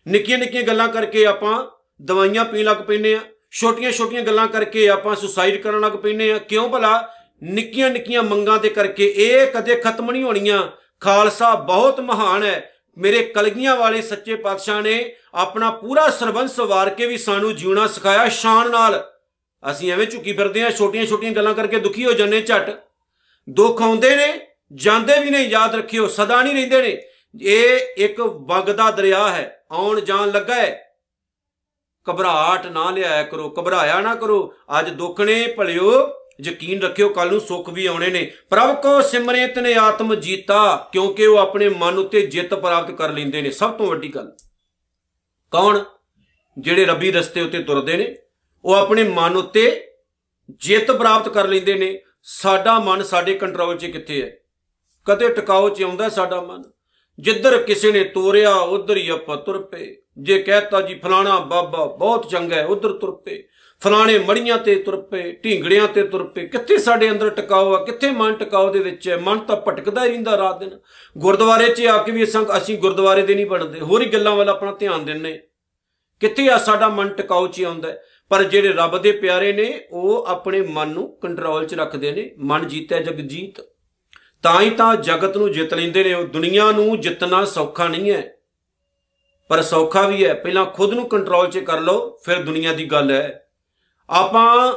[0.09, 1.67] ਨਿੱਕੀਆਂ-ਨਿੱਕੀਆਂ ਗੱਲਾਂ ਕਰਕੇ ਆਪਾਂ
[2.03, 6.69] ਦਵਾਈਆਂ ਪੀਣ ਲੱਗ ਪੈਨੇ ਆ। ਛੋਟੀਆਂ-ਛੋਟੀਆਂ ਗੱਲਾਂ ਕਰਕੇ ਆਪਾਂ ਸੁਸਾਈਡ ਕਰਨ ਲੱਗ ਪੈਨੇ ਆ। ਕਿਉਂ
[6.69, 7.15] ਭਲਾ?
[7.43, 10.69] ਨਿੱਕੀਆਂ-ਨਿੱਕੀਆਂ ਮੰਗਾਂ ਦੇ ਕਰਕੇ ਇਹ ਕਦੇ ਖਤਮ ਨਹੀਂ ਹੋਣੀਆਂ।
[11.01, 17.07] ਖਾਲਸਾ ਬਹੁਤ ਮਹਾਨ ਹੈ। ਮੇਰੇ ਕਲਗੀਆਂ ਵਾਲੇ ਸੱਚੇ ਪਾਤਸ਼ਾਹ ਨੇ ਆਪਣਾ ਪੂਰਾ ਸਰਬੰਸ ਵਾਰ ਕੇ
[17.07, 19.13] ਵੀ ਸਾਨੂੰ ਜਿਉਣਾ ਸਿਖਾਇਆ ਸ਼ਾਨ ਨਾਲ।
[19.71, 22.79] ਅਸੀਂ ਐਵੇਂ ਝੁਕੀ ਫਿਰਦੇ ਆ ਛੋਟੀਆਂ-ਛੋਟੀਆਂ ਗੱਲਾਂ ਕਰਕੇ ਦੁਖੀ ਹੋ ਜੰਨੇ ਝਟ।
[23.49, 24.33] ਦੁੱਖ ਆਉਂਦੇ ਨੇ,
[24.73, 27.03] ਜਾਂਦੇ ਵੀ ਨਹੀਂ, ਯਾਦ ਰੱਖਿਓ, ਸਦਾ ਨਹੀਂ ਰਹਿੰਦੇ ਨੇ।
[27.43, 30.81] ਇਹ ਇੱਕ ਵਗਦਾ ਦਰਿਆ ਹੈ, ਆਉਣ ਜਾਣ ਲੱਗਾ ਹੈ।
[32.07, 36.09] ਘਬਰਾਹਟ ਨਾ ਲਿਆਇਆ ਕਰੋ, ਘਬਰਾਇਆ ਨਾ ਕਰੋ। ਅੱਜ ਦੁੱਖ ਨੇ ਭਲਿਓ,
[36.41, 41.27] ਯਕੀਨ ਰੱਖਿਓ ਕੱਲ ਨੂੰ ਸੁੱਖ ਵੀ ਆਉਣੇ ਨੇ। ਪ੍ਰਭ ਕੋ ਸਿਮਰਿਤ ਨੇ ਆਤਮ ਜੀਤਾ, ਕਿਉਂਕਿ
[41.27, 44.33] ਉਹ ਆਪਣੇ ਮਨ ਉੱਤੇ ਜਿੱਤ ਪ੍ਰਾਪਤ ਕਰ ਲੈਂਦੇ ਨੇ। ਸਭ ਤੋਂ ਵੱਡੀ ਗੱਲ,
[45.53, 45.83] ਕੌਣ?
[46.59, 48.15] ਜਿਹੜੇ ਰੱਬੀ ਰਸਤੇ ਉੱਤੇ ਤੁਰਦੇ ਨੇ,
[48.65, 49.87] ਉਹ ਆਪਣੇ ਮਨ ਉੱਤੇ
[50.51, 54.37] ਜਿੱਤ ਪ੍ਰਾਪਤ ਕਰ ਲੈਂਦੇ ਨੇ। ਸਾਡਾ ਮਨ ਸਾਡੇ ਕੰਟਰੋਲ 'ਚ ਕਿੱਥੇ ਹੈ?
[55.05, 56.63] ਕਦੇ ਟਿਕਾਓ 'ਚ ਆਉਂਦਾ ਸਾਡਾ ਮਨ।
[57.21, 62.29] ਜਿੱਧਰ ਕਿਸੇ ਨੇ ਤੋਰਿਆ, ਉਧਰ ਹੀ ਆਪਾਂ ਤੁਰ ਪਏ। ਜੇ ਕਹਿਤਾ ਜੀ, ਫਲਾਣਾ ਬਾਬਾ ਬਹੁਤ
[62.29, 63.43] ਚੰਗਾ ਹੈ, ਉਧਰ ਤੁਰ ਪਏ।
[63.81, 67.85] ਫਲਾਣੇ ਮੜੀਆਂ ਤੇ ਤੁਰ ਪਏ, ਢੀਂਗੜਿਆਂ ਤੇ ਤੁਰ ਪਏ। ਕਿੱਥੇ ਸਾਡੇ ਅੰਦਰ ਟਿਕਾਓ ਆ?
[67.85, 69.17] ਕਿੱਥੇ ਮਨ ਟਿਕਾਓ ਦੇ ਵਿੱਚ ਹੈ?
[69.17, 70.79] ਮਨ ਤਾਂ ਭਟਕਦਾ ਹੀ ਰਹਿੰਦਾ ਰਾਤ ਦਿਨ।
[71.19, 72.27] ਗੁਰਦੁਆਰੇ 'ਚ ਆ ਕੇ ਵੀ
[72.57, 75.41] ਅਸੀਂ ਗੁਰਦੁਆਰੇ ਦੇ ਨਹੀਂ ਬਣਦੇ। ਹੋਰ ਹੀ ਗੱਲਾਂ ਵੱਲ ਆਪਣਾ ਧਿਆਨ ਦਿੰਨੇ
[76.21, 77.95] ਕਿੱਥੇ ਆ ਸਾਡਾ ਮਨ ਟਿਕਾਓ 'ਚ ਆਉਂਦਾ
[78.29, 82.69] ਪਰ ਜਿਹੜੇ ਰੱਬ ਦੇ ਪਿਆਰੇ ਨੇ, ਉਹ ਆਪਣੇ ਮਨ ਨੂੰ ਕੰਟਰੋਲ 'ਚ ਰੱਖਦੇ ਨੇ। ਮਨ
[82.69, 83.61] ਜੀਤੈ, ਜਗ ਜੀਤ।
[84.43, 88.35] ਤਾਂ ਹੀ ਤਾਂ ਜਗਤ ਨੂੰ ਜਿੱਤ ਲੈਂਦੇ ਨੇ। ਉਹ ਦੁਨੀਆ ਨੂੰ ਜਿੱਤਣਾ ਸੌਖਾ ਨਹੀਂ ਹੈ।
[89.49, 93.11] ਪਰ ਸੌਖਾ ਵੀ ਹੈ। ਪਹਿਲਾਂ ਖੁਦ ਨੂੰ ਕੰਟਰੋਲ 'ਚ ਕਰ ਲਓ, ਫਿਰ ਦੁਨੀਆ ਦੀ ਗੱਲ
[93.11, 93.49] ਹੈ।
[94.11, 94.73] ਆਪਾਂ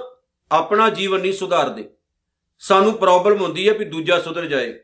[0.52, 1.89] ਆਪਣਾ ਜੀਵਨ ਨਹੀਂ ਸੁਧਾਰਦੇ।
[2.60, 4.80] ਸਾਨੂੰ ਪ੍ਰੋਬਲਮ ਹੁੰਦੀ ਹੈ ਵੀ ਦੂਜਾ ਸੁਧਰ ਜਾਏ।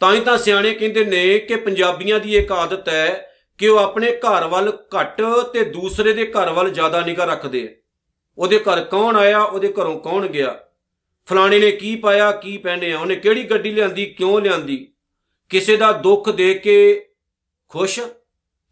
[0.00, 4.16] ਤਾਂ ਹੀ ਤਾਂ ਸਿਆਣੇ ਕਹਿੰਦੇ ਨੇ ਕਿ ਪੰਜਾਬੀਆਂ ਦੀ ਇੱਕ ਆਦਤ ਹੈ ਕਿ ਉਹ ਆਪਣੇ
[4.16, 5.22] ਘਰ ਵੱਲ ਘੱਟ
[5.52, 7.79] ਤੇ ਦੂਸਰੇ ਦੇ ਘਰ ਵੱਲ ਜ਼ਿਆਦਾ ਨਿਗਾਹ ਰੱਖਦੇ ਆ।
[8.40, 10.58] ਉਹਦੇ ਘਰ ਕੌਣ ਆਇਆ, ਉਹਦੇ ਘਰੋਂ ਕੌਣ ਗਿਆ?
[11.26, 14.92] ਫਲਾਣੇ ਨੇ ਕੀ ਪਾਇਆ, ਕੀ ਪਹਿਨਿਆ ਉਹਨੇ ਕਿਹੜੀ ਗੱਡੀ ਲਿਆਂਦੀ, ਕਿਉਂ ਲਿਆਂਦੀ?
[15.48, 17.08] ਕਿਸੇ ਦਾ ਦੁੱਖ ਦੇਖ ਕੇ
[17.68, 18.00] ਖੁਸ਼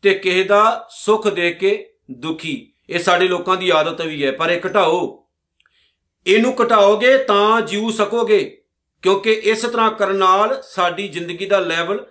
[0.03, 4.51] ਤੇ ਕਿਸੇ ਦਾ ਸੁੱਖ ਦੇਖ ਕੇ ਦੁਖੀ। ਇਹ ਸਾਡੇ ਲੋਕਾਂ ਦੀ ਆਦਤ ਵੀ ਹੈ, ਪਰ
[4.51, 5.27] ਇਹ ਘਟਾਓ।
[6.27, 8.63] ਇਹਨੂੰ ਘਟਾਓਗੇ ਤਾਂ ਜੀਉ ਸਕੋਗੇ,
[9.03, 12.07] ਕਿਉਂਕਿ ਇਸ ਤਰ੍ਹਾਂ ਕਰਨ ਨਾਲ ਸਾਡੀ ਜ਼ਿੰਦਗੀ ਦਾ ਲੈਵਲ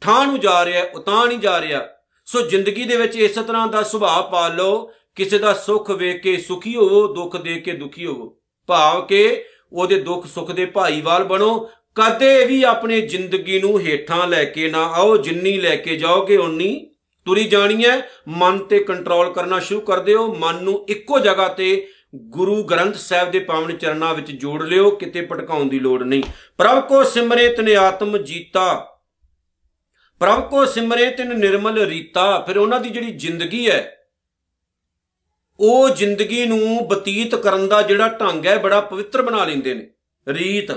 [0.00, 1.88] ਠਾਂ ਨੂੰ ਜਾ ਰਿਹਾ ਉਤਾਂ ਨਹੀਂ ਜਾ ਰਿਹਾ।
[2.26, 6.36] ਸੋ ਜ਼ਿੰਦਗੀ ਦੇ ਵਿੱਚ ਇਸ ਤਰ੍ਹਾਂ ਦਾ ਸੁਭਾਅ ਪਾ ਲਓ ਕਿਸੇ ਦਾ ਸੁੱਖ ਵੇਖ ਕੇ
[6.36, 11.70] ਸੁਖੀ ਹੋਵੋ, ਦੁੱਖ ਦੇਖ ਕੇ ਦੁਖੀ ਹੋਵੋ। ਭਾਵ ਕਿ ਉਹਦੇ ਦੁੱਖ ਸੁੱਖ ਦੇ ਭਾਈਵਾਲ ਬਣੋ।
[11.94, 16.90] ਕਦੇ ਵੀ ਆਪਣੀ ਜ਼ਿੰਦਗੀ ਨੂੰ ਹੇਠਾਂ ਲੈ ਕੇ ਨਾ ਆਓ, ਜਿੰਨੀ ਲੈ ਕੇ ਜਾਓਗੇ ਉਨੀ
[17.26, 21.88] ਤੁਰੀ ਜਾਣੀ ਹੈ। ਮਨ ਤੇ ਕੰਟਰੋਲ ਕਰਨਾ ਸ਼ੁਰੂ ਕਰ ਦਿਓ। ਮਨ ਨੂੰ ਇੱਕੋ ਜਗ੍ਹਾ ਤੇ
[22.14, 26.22] ਗੁਰੂ ਗ੍ਰੰਥ ਸਾਹਿਬ ਦੇ ਪਾਵਨ ਚਰਨਾਂ ਵਿੱਚ ਜੋੜ ਲਿਓ। ਕਿਤੇ ਭਟਕਾਉਣ ਦੀ ਲੋੜ ਨਹੀਂ।
[26.58, 28.88] ਪ੍ਰਭ ਕੋ ਸਿਮਰੇ ਤਨ ਆਤਮ ਜੀਤਾ।
[30.20, 33.96] ਪ੍ਰਭ ਕੋ ਸਿਮਰੇ ਤਨ ਨਿਰਮਲ ਰੀਤਾ। ਫਿਰ ਉਹਨਾਂ ਦੀ ਜਿਹੜੀ ਜ਼ਿੰਦਗੀ ਹੈ
[35.60, 39.90] ਉਹ ਜ਼ਿੰਦਗੀ ਨੂੰ ਬਤੀਤ ਕਰਨ ਦਾ ਜਿਹੜਾ ਢੰਗ ਹੈ, ਬੜਾ ਪਵਿੱਤਰ ਬਣਾ ਲੈਂਦੇ ਨੇ।
[40.28, 40.72] ਰੀਤ,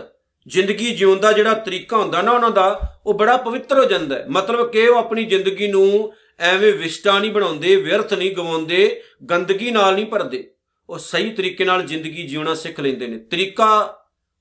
[0.48, 4.26] ਜ਼ਿੰਦਗੀ ਜਿਉਣ ਦਾ ਜਿਹੜਾ ਤਰੀਕਾ ਹੁੰਦਾ ਨਾ ਉਹਨਾਂ ਦਾ, ਉਹ ਬੜਾ ਪਵਿੱਤਰ ਹੋ ਜਾਂਦਾ ਹੈ।
[4.30, 9.96] ਮਤਲਬ ਕਿ ਉਹ ਆਪਣੀ ਜ਼ਿੰਦਗੀ ਨੂੰ ਐਵੇਂ ਵਿਸ਼ਟਾ ਨਹੀਂ ਬਣਾਉਂਦੇ, ਵਿਅਰਥ ਨਹੀਂ ਗਵਾਉਂਦੇ, ਗੰਦਗੀ ਨਾਲ
[9.96, 10.52] ਨਹੀਂ ਭਰਦੇ।
[10.90, 13.98] ਉਹ ਸਹੀ ਤਰੀਕੇ ਨਾਲ ਜ਼ਿੰਦਗੀ ਜਿਉਣਾ ਸਿੱਖ ਲੈਂਦੇ ਨੇ। ਤਰੀਕਾ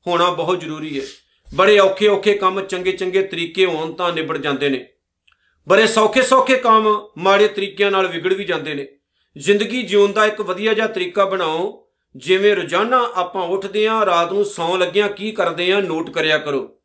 [0.07, 1.07] ਹੋਣਾ ਬਹੁਤ ਜ਼ਰੂਰੀ ਹੈ।
[1.55, 4.89] ਬੜੇ ਔਖੇ ਔਖੇ ਕੰਮ ਚੰਗੇ ਚੰਗੇ ਤਰੀਕੇ ਹੋਣ ਤਾਂ ਨਿਬੜ ਜਾਂਦੇ ਨੇ।
[5.69, 8.89] ਬੜੇ ਸੌਖੇ ਸੌਖੇ ਕੰਮ ਮਾੜੇ ਤਰੀਕਿਆਂ ਨਾਲ ਵਿਗੜ ਵੀ ਜਾਂਦੇ ਨੇ।
[9.39, 14.45] ਜ਼ਿੰਦਗੀ ਜਿਉਣ ਦਾ ਇੱਕ ਵਧੀਆ ਜਿਹਾ ਤਰੀਕਾ ਬਣਾਓ। ਜਿਵੇਂ ਰੋਜ਼ਾਨਾ ਆਪਾਂ ਉੱਠਦੇ ਆਂ ਰਾਤ ਨੂੰ
[14.45, 16.79] ਸੌਂ ਲੱਗਿਆਂ ਕੀ ਕਰਦੇ ਆਂ ਨੋਟ ਕਰਿਆ ਕਰੋ।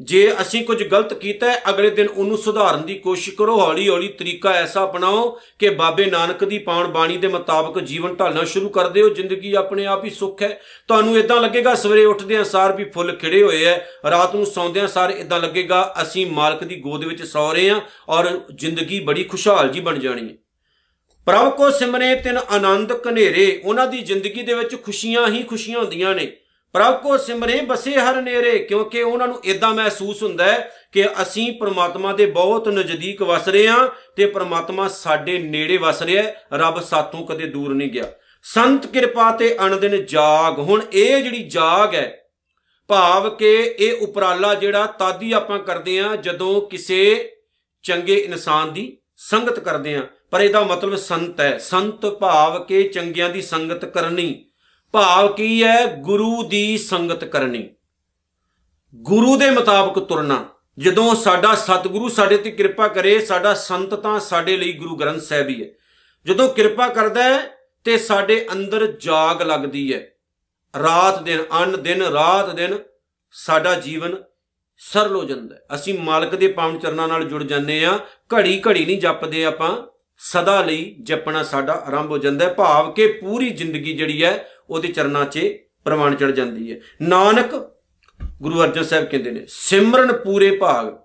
[0.00, 4.08] ਜੇ ਅਸੀਂ ਕੁਝ ਗਲਤ ਕੀਤਾ ਹੈ, ਅਗਲੇ ਦਿਨ ਉਹਨੂੰ ਸੁਧਾਰਨ ਦੀ ਕੋਸ਼ਿਸ਼ ਕਰੋ। ਹੌਲੀ ਹੌਲੀ
[4.08, 8.88] ਤਰੀਕਾ ਐਸਾ ਅਪਣਾਓ ਕਿ ਬਾਬੇ ਨਾਨਕ ਦੀ ਪਾਉਣ ਬਾਣੀ ਦੇ ਮੁਤਾਬਕ ਜੀਵਨ ਢਾਲਣਾ ਸ਼ੁਰੂ ਕਰ
[8.88, 12.84] ਦਿਓ। ਜ਼ਿੰਦਗੀ ਆਪਣੇ ਆਪ ਹੀ ਸੁੱਖ ਹੈ। ਤੁਹਾਨੂੰ ਇਦਾਂ ਲੱਗੇਗਾ, ਸਵੇਰੇ ਉੱਠਦੇ ਆਂ ਸਾਰ ਵੀ
[12.84, 13.78] ਫੁੱਲ ਖਿੜੇ ਹੋਏ ਐ
[14.10, 18.40] ਰਾਤ ਨੂੰ ਸੌਂਦਿਆਂ ਸਾਰ ਇਦਾਂ ਲੱਗੇਗਾ, ਅਸੀਂ ਮਾਲਕ ਦੀ ਗੋਦ ਵਿੱਚ ਸੌ ਰਹੇ ਆਂ ਔਰ
[18.54, 20.36] ਜ਼ਿੰਦਗੀ ਬੜੀ ਖੁਸ਼ਹਾਲ ਜੀ ਬਣ ਜਾਣੀ ਹੈ।
[21.26, 26.14] ਪ੍ਰਭ ਕੋ ਸਿਮਰੇ ਤਿਨ ਆਨੰਦ ਕਨੇਰੇ ਉਹਨਾਂ ਦੀ ਜ਼ਿੰਦਗੀ ਦੇ ਵਿੱਚ ਖੁਸ਼ੀਆਂ ਹੀ ਖੁਸ਼ੀਆਂ ਹੁੰਦੀਆਂ
[26.14, 26.26] ਨੇ।
[26.74, 31.52] ਪ੍ਰਭ ਕੋ ਸਿਮਰੇ ਬਸੇ ਹਰ ਨੇਰੇ, ਕਿਉਂਕਿ ਉਹਨਾਂ ਨੂੰ ਇਦਾਂ ਮਹਿਸੂਸ ਹੁੰਦਾ ਹੈ ਕਿ ਅਸੀਂ
[31.52, 36.80] ਪ੍ਰਮਾਤਮਾ ਦੇ ਬਹੁਤ ਨਜ਼ਦੀਕ ਵਸ ਰਹੇ ਹਾਂ ਤੇ ਪ੍ਰਮਾਤਮਾ ਸਾਡੇ ਨੇੜੇ ਵਸ ਰਿਹਾ ਹੈ, ਰੱਬ
[36.80, 38.12] ਸਾਥੋਂ ਕਦੇ ਦੂਰ ਨਹੀਂ ਗਿਆ।
[38.44, 42.18] ਸੰਤ ਕਿਰਪਾ ਤੇ ਅਣਦਿਨ ਜਾਗ, ਹੁਣ ਇਹ ਜਿਹੜੀ ਜਾਗ ਹੈ,
[42.90, 47.30] ਭਾਵ ਕਿ ਇਹ ਉਪਰਾਲਾ ਜਿਹੜਾ ਤਾਦੀ ਆਪਾਂ ਕਰਦੇ ਆ ਜਦੋਂ ਕਿਸੇ
[47.84, 53.30] ਚੰਗੇ ਇਨਸਾਨ ਦੀ ਸੰਗਤ ਕਰਦੇ ਆ ਪਰ ਇਹਦਾ ਮਤਲਬ ਸੰਤ ਹੈ। ਸੰਤ ਭਾਵ ਕੇ ਚੰਗਿਆਂ
[53.30, 54.50] ਦੀ ਸੰਗਤ ਕਰਨੀ।
[54.92, 55.96] ਭਾਵ ਕੀ ਹੈ?
[55.96, 57.70] ਗੁਰੂ ਦੀ ਸੰਗਤ ਕਰਨੀ।
[58.94, 64.56] ਗੁਰੂ ਦੇ ਮੁਤਾਬਕ ਤੁਰਨਾ। ਜਦੋਂ ਸਾਡਾ ਸਤਿਗੁਰੂ ਸਾਡੇ ਤੇ ਕਿਰਪਾ ਕਰੇ, ਸਾਡਾ ਸੰਤ ਤਾਂ ਸਾਡੇ
[64.56, 65.68] ਲਈ ਗੁਰੂ ਗ੍ਰੰਥ ਸਾਹਿਬ ਹੀ ਹੈ।
[66.24, 67.50] ਜਦੋਂ ਕਿਰਪਾ ਕਰਦਾ ਹੈ,
[67.84, 70.06] ਤੇ ਸਾਡੇ ਅੰਦਰ ਜਾਗ ਲੱਗਦੀ ਹੈ।
[70.82, 72.78] ਰਾਤ ਦਿਨ, ਅਨ ਦਿਨ, ਰਾਤ ਦਿਨ
[73.32, 74.16] ਸਾਡਾ ਜੀਵਨ
[74.78, 77.98] ਸਰਲ ਹੋ ਜਾਂਦਾ ਹੈ। ਅਸੀਂ ਮਾਲਕ ਦੇ ਪਾਵਨ ਚਰਨਾਂ ਨਾਲ ਜੁੜ ਜਾਂਦੇ ਆ
[78.34, 83.06] ਘੜੀ ਘੜੀ ਨਹੀਂ ਜਪਦੇ ਆਪਾਂ। ਸਦਾ ਲਈ ਜਪਣਾ ਸਾਡਾ ਆਰੰਭ ਹੋ ਜਾਂਦਾ ਹੈ, ਭਾਵ ਕਿ
[83.06, 85.48] ਪੂਰੀ ਜ਼ਿੰਦਗੀ ਜਿਹੜੀ ਹੈ, ਉਹਦੇ ਚਰਨਾਂ 'ਚ
[85.84, 87.70] ਪ੍ਰਵਾਨ ਚੜ ਜਾਂਦੀ ਹੈ। ਨਾਨਕ
[88.42, 90.96] ਗੁਰੂ ਅਰਜਨ ਸਾਹਿਬ ਕਹਿੰਦੇ ਨੇ, ਸਿਮਰਨ ਪੂਰੇ ਭਾਗ।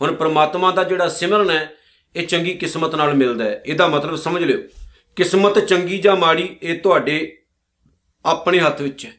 [0.00, 1.72] ਹੁਣ ਪ੍ਰਮਾਤਮਾ ਦਾ ਜਿਹੜਾ ਸਿਮਰਨ ਹੈ,
[2.16, 4.58] ਇਹ ਚੰਗੀ ਕਿਸਮਤ ਨਾਲ ਮਿਲਦਾ ਹੈ। ਇਹਦਾ ਮਤਲਬ ਸਮਝ ਲਿਓ,
[5.16, 7.42] ਕਿਸਮਤ ਚੰਗੀ ਜਾਂ ਮਾੜੀ, ਇਹ ਤੁਹਾਡੇ
[8.26, 9.10] ਆਪਣੇ ਹੱਥ ਵਿੱਚ ਹੈ।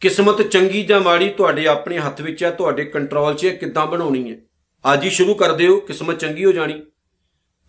[0.00, 4.30] ਕਿਸਮਤ ਚੰਗੀ ਜਾਂ ਮਾੜੀ ਤੁਹਾਡੇ ਆਪਣੇ ਹੱਥ ਵਿੱਚ ਹੈ, ਤੁਹਾਡੇ ਕੰਟਰੋਲ 'ਚ ਹੈ ਕਿੱਦਾਂ ਬਣਾਉਣੀ
[4.30, 4.36] ਹੈ।
[4.92, 6.82] ਅੱਜ ਹੀ ਸ਼ੁਰੂ ਕਰ ਦਿਓ, ਕਿਸਮਤ ਚੰਗੀ ਹੋ ਜਾਣੀ।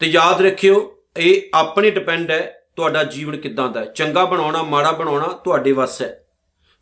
[0.01, 4.91] ਤੇ ਯਾਦ ਰੱਖਿਓ, ਇਹ ਆਪਣੇ ਡਿਪੈਂਡ ਹੈ ਤੁਹਾਡਾ ਜੀਵਨ ਕਿੱਦਾਂ ਦਾ ਹੈ। ਚੰਗਾ ਬਣਾਉਣਾ, ਮਾੜਾ
[4.91, 6.25] ਬਣਾਉਣਾ ਤੁਹਾਡੇ ਵੱਸ ਹੈ।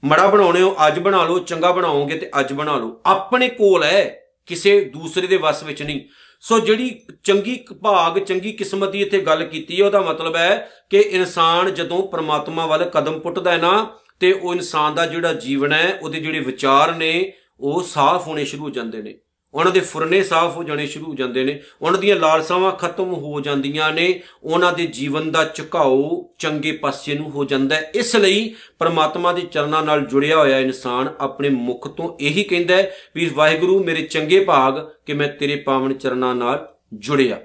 [0.06, 4.24] ਮਾੜਾ ਬਣਾਉਣੇ ਹੋ, ਅੱਜ ਬਣਾ ਲਓ, ਚੰਗਾ ਬਣਾਓਗੇ ਤੇ ਅੱਜ ਬਣਾ ਲਓ। ਆਪਣੇ ਕੋਲ ਹੈ,
[4.46, 6.02] ਕਿਸੇ ਦੂਸਰੇ ਦੇ ਵੱਸ ਵਿੱਚ ਨਹੀਂ।
[6.42, 10.98] ਸੋ ਜਿਹੜੀ ਚੰਗੀ ਭਾਗ, ਚੰਗੀ ਕਿਸਮਤ ਦੀ ਇੱਥੇ ਗੱਲ ਕੀਤੀ ਹੈ, ਉਹਦਾ ਮਤਲਬ ਹੈ ਕਿ
[10.98, 16.00] ਇਨਸਾਨ ਜਦੋਂ ਪ੍ਰਮਾਤਮਾ ਵੱਲ ਕਦਮ ਪੁੱਟਦਾ ਹੈ ਨਾ, ਤੇ ਉਹ ਇਨਸਾਨ ਦਾ ਜਿਹੜਾ ਜੀਵਨ ਹੈ,
[16.02, 19.16] ਉਹਦੇ ਜਿਹੜੇ ਵਿਚਾਰ ਨੇ, ਉਹ ਸਾਫ਼ ਹੋਣੇ ਸ਼ੁਰੂ ਹੋ ਜਾਂਦੇ ਨੇ।
[19.54, 23.42] ਉਹਨਾਂ ਦੇ ਫੁਰਨੇ ਸਾਫ਼ ਹੋ ਜਾਣੇ ਸ਼ੁਰੂ ਹੋ ਜਾਂਦੇ ਨੇ, ਉਹਨਾਂ ਦੀਆਂ ਲਾਲਸਾਵਾਂ ਖਤਮ ਹੋ
[23.42, 28.56] ਜਾਂਦੀਆਂ ਨੇ, ਉਹਨਾਂ ਦੇ ਜੀਵਨ ਦਾ ਝੁਕਾਓ ਚੰਗੇ ਪਾਸੇ ਨੂੰ ਹੋ ਜਾਂਦਾ ਹੈ। ਇਸ ਲਈ
[28.80, 33.84] ਪਰਮਾਤਮਾ ਦੇ ਚਰਨਾਂ ਨਾਲ ਜੁੜਿਆ ਹੋਇਆ ਇਨਸਾਨ ਆਪਣੇ ਮੁਖ ਤੋਂ ਇਹੀ ਕਹਿੰਦਾ ਹੈ ਵੀ ਵਾਹਿਗੁਰੂ
[33.84, 34.74] ਮੇਰੇ ਚੰਗੇ ਭਾਗ
[35.06, 37.42] ਕਿ ਮੈਂ ਤੇਰੇ ਪਾਵਨ ਚਰਨਾਂ ਨਾਲ ਜੁੜਿਆ।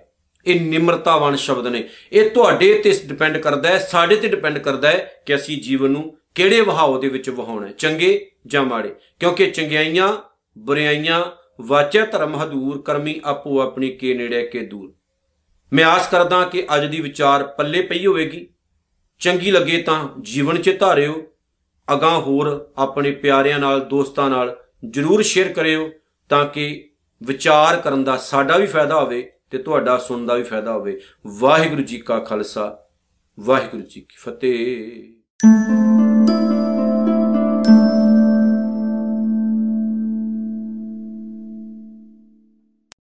[0.46, 5.22] ਇਹ ਨਿਮਰਤਾਵਾਨ ਸ਼ਬਦ ਨੇ। ਇਹ ਤੁਹਾਡੇ ਤੇ ਡਿਪੈਂਡ ਕਰਦਾ ਹੈ, ਸਾਡੇ ਤੇ ਡਿਪੈਂਡ ਕਰਦਾ ਹੈ
[5.26, 10.16] ਕਿ ਅਸੀਂ ਜੀਵਨ ਨੂੰ ਕਿਹੜੇ ਵਹਾਓ ਦੇ ਵਿੱਚ ਵਹਾਉਣਾ ਹੈ, ਚੰਗੇ ਜਾਂ ਮਾੜੇ। ਕਿਉਂਕਿ ਚੰਗਿਆਈਆਂ
[10.58, 14.94] ਬੁਰਾਈਆਂ ਵਾਚੈ ਧਰਮ ਹਦੂਰ, ਕਰਮੀ ਆਪੋ ਆਪਣੀ ਕੇ ਨੇੜੇ ਕੇ ਦੂਰ।
[15.72, 18.48] ਮੈਂ ਆਸ ਕਰਦਾ ਕਿ ਅੱਜ ਦੀ ਵਿਚਾਰ ਪੱਲੇ ਪਈ ਹੋਵੇਗੀ।
[19.18, 21.26] ਚੰਗੀ ਲੱਗੇ ਤਾਂ ਜੀਵਨ 'ਚ ਧਾਰਿਓ।
[21.92, 25.90] ਅਗਾਹ ਹੋਰ ਆਪਣੇ ਪਿਆਰਿਆਂ ਨਾਲ, ਦੋਸਤਾਂ ਨਾਲ ਜਰੂਰ ਸ਼ੇਅਰ ਕਰਿਓ
[26.28, 26.90] ਤਾਂ ਕਿ
[27.22, 31.82] ਵਿਚਾਰ ਕਰਨ ਦਾ ਸਾਡਾ ਵੀ ਫਾਇਦਾ ਹੋਵੇ ਤੇ ਤੁਹਾਡਾ ਸੁਣਨ ਦਾ ਵੀ ਫਾਇਦਾ ਹੋਵੇ। ਵਾਹਿਗੁਰੂ
[31.82, 32.86] ਜੀ ਕਾ ਖਾਲਸਾ,
[33.40, 36.03] ਵਾਹਿਗੁਰੂ ਜੀ ਕੀ ਫਤਿਹ।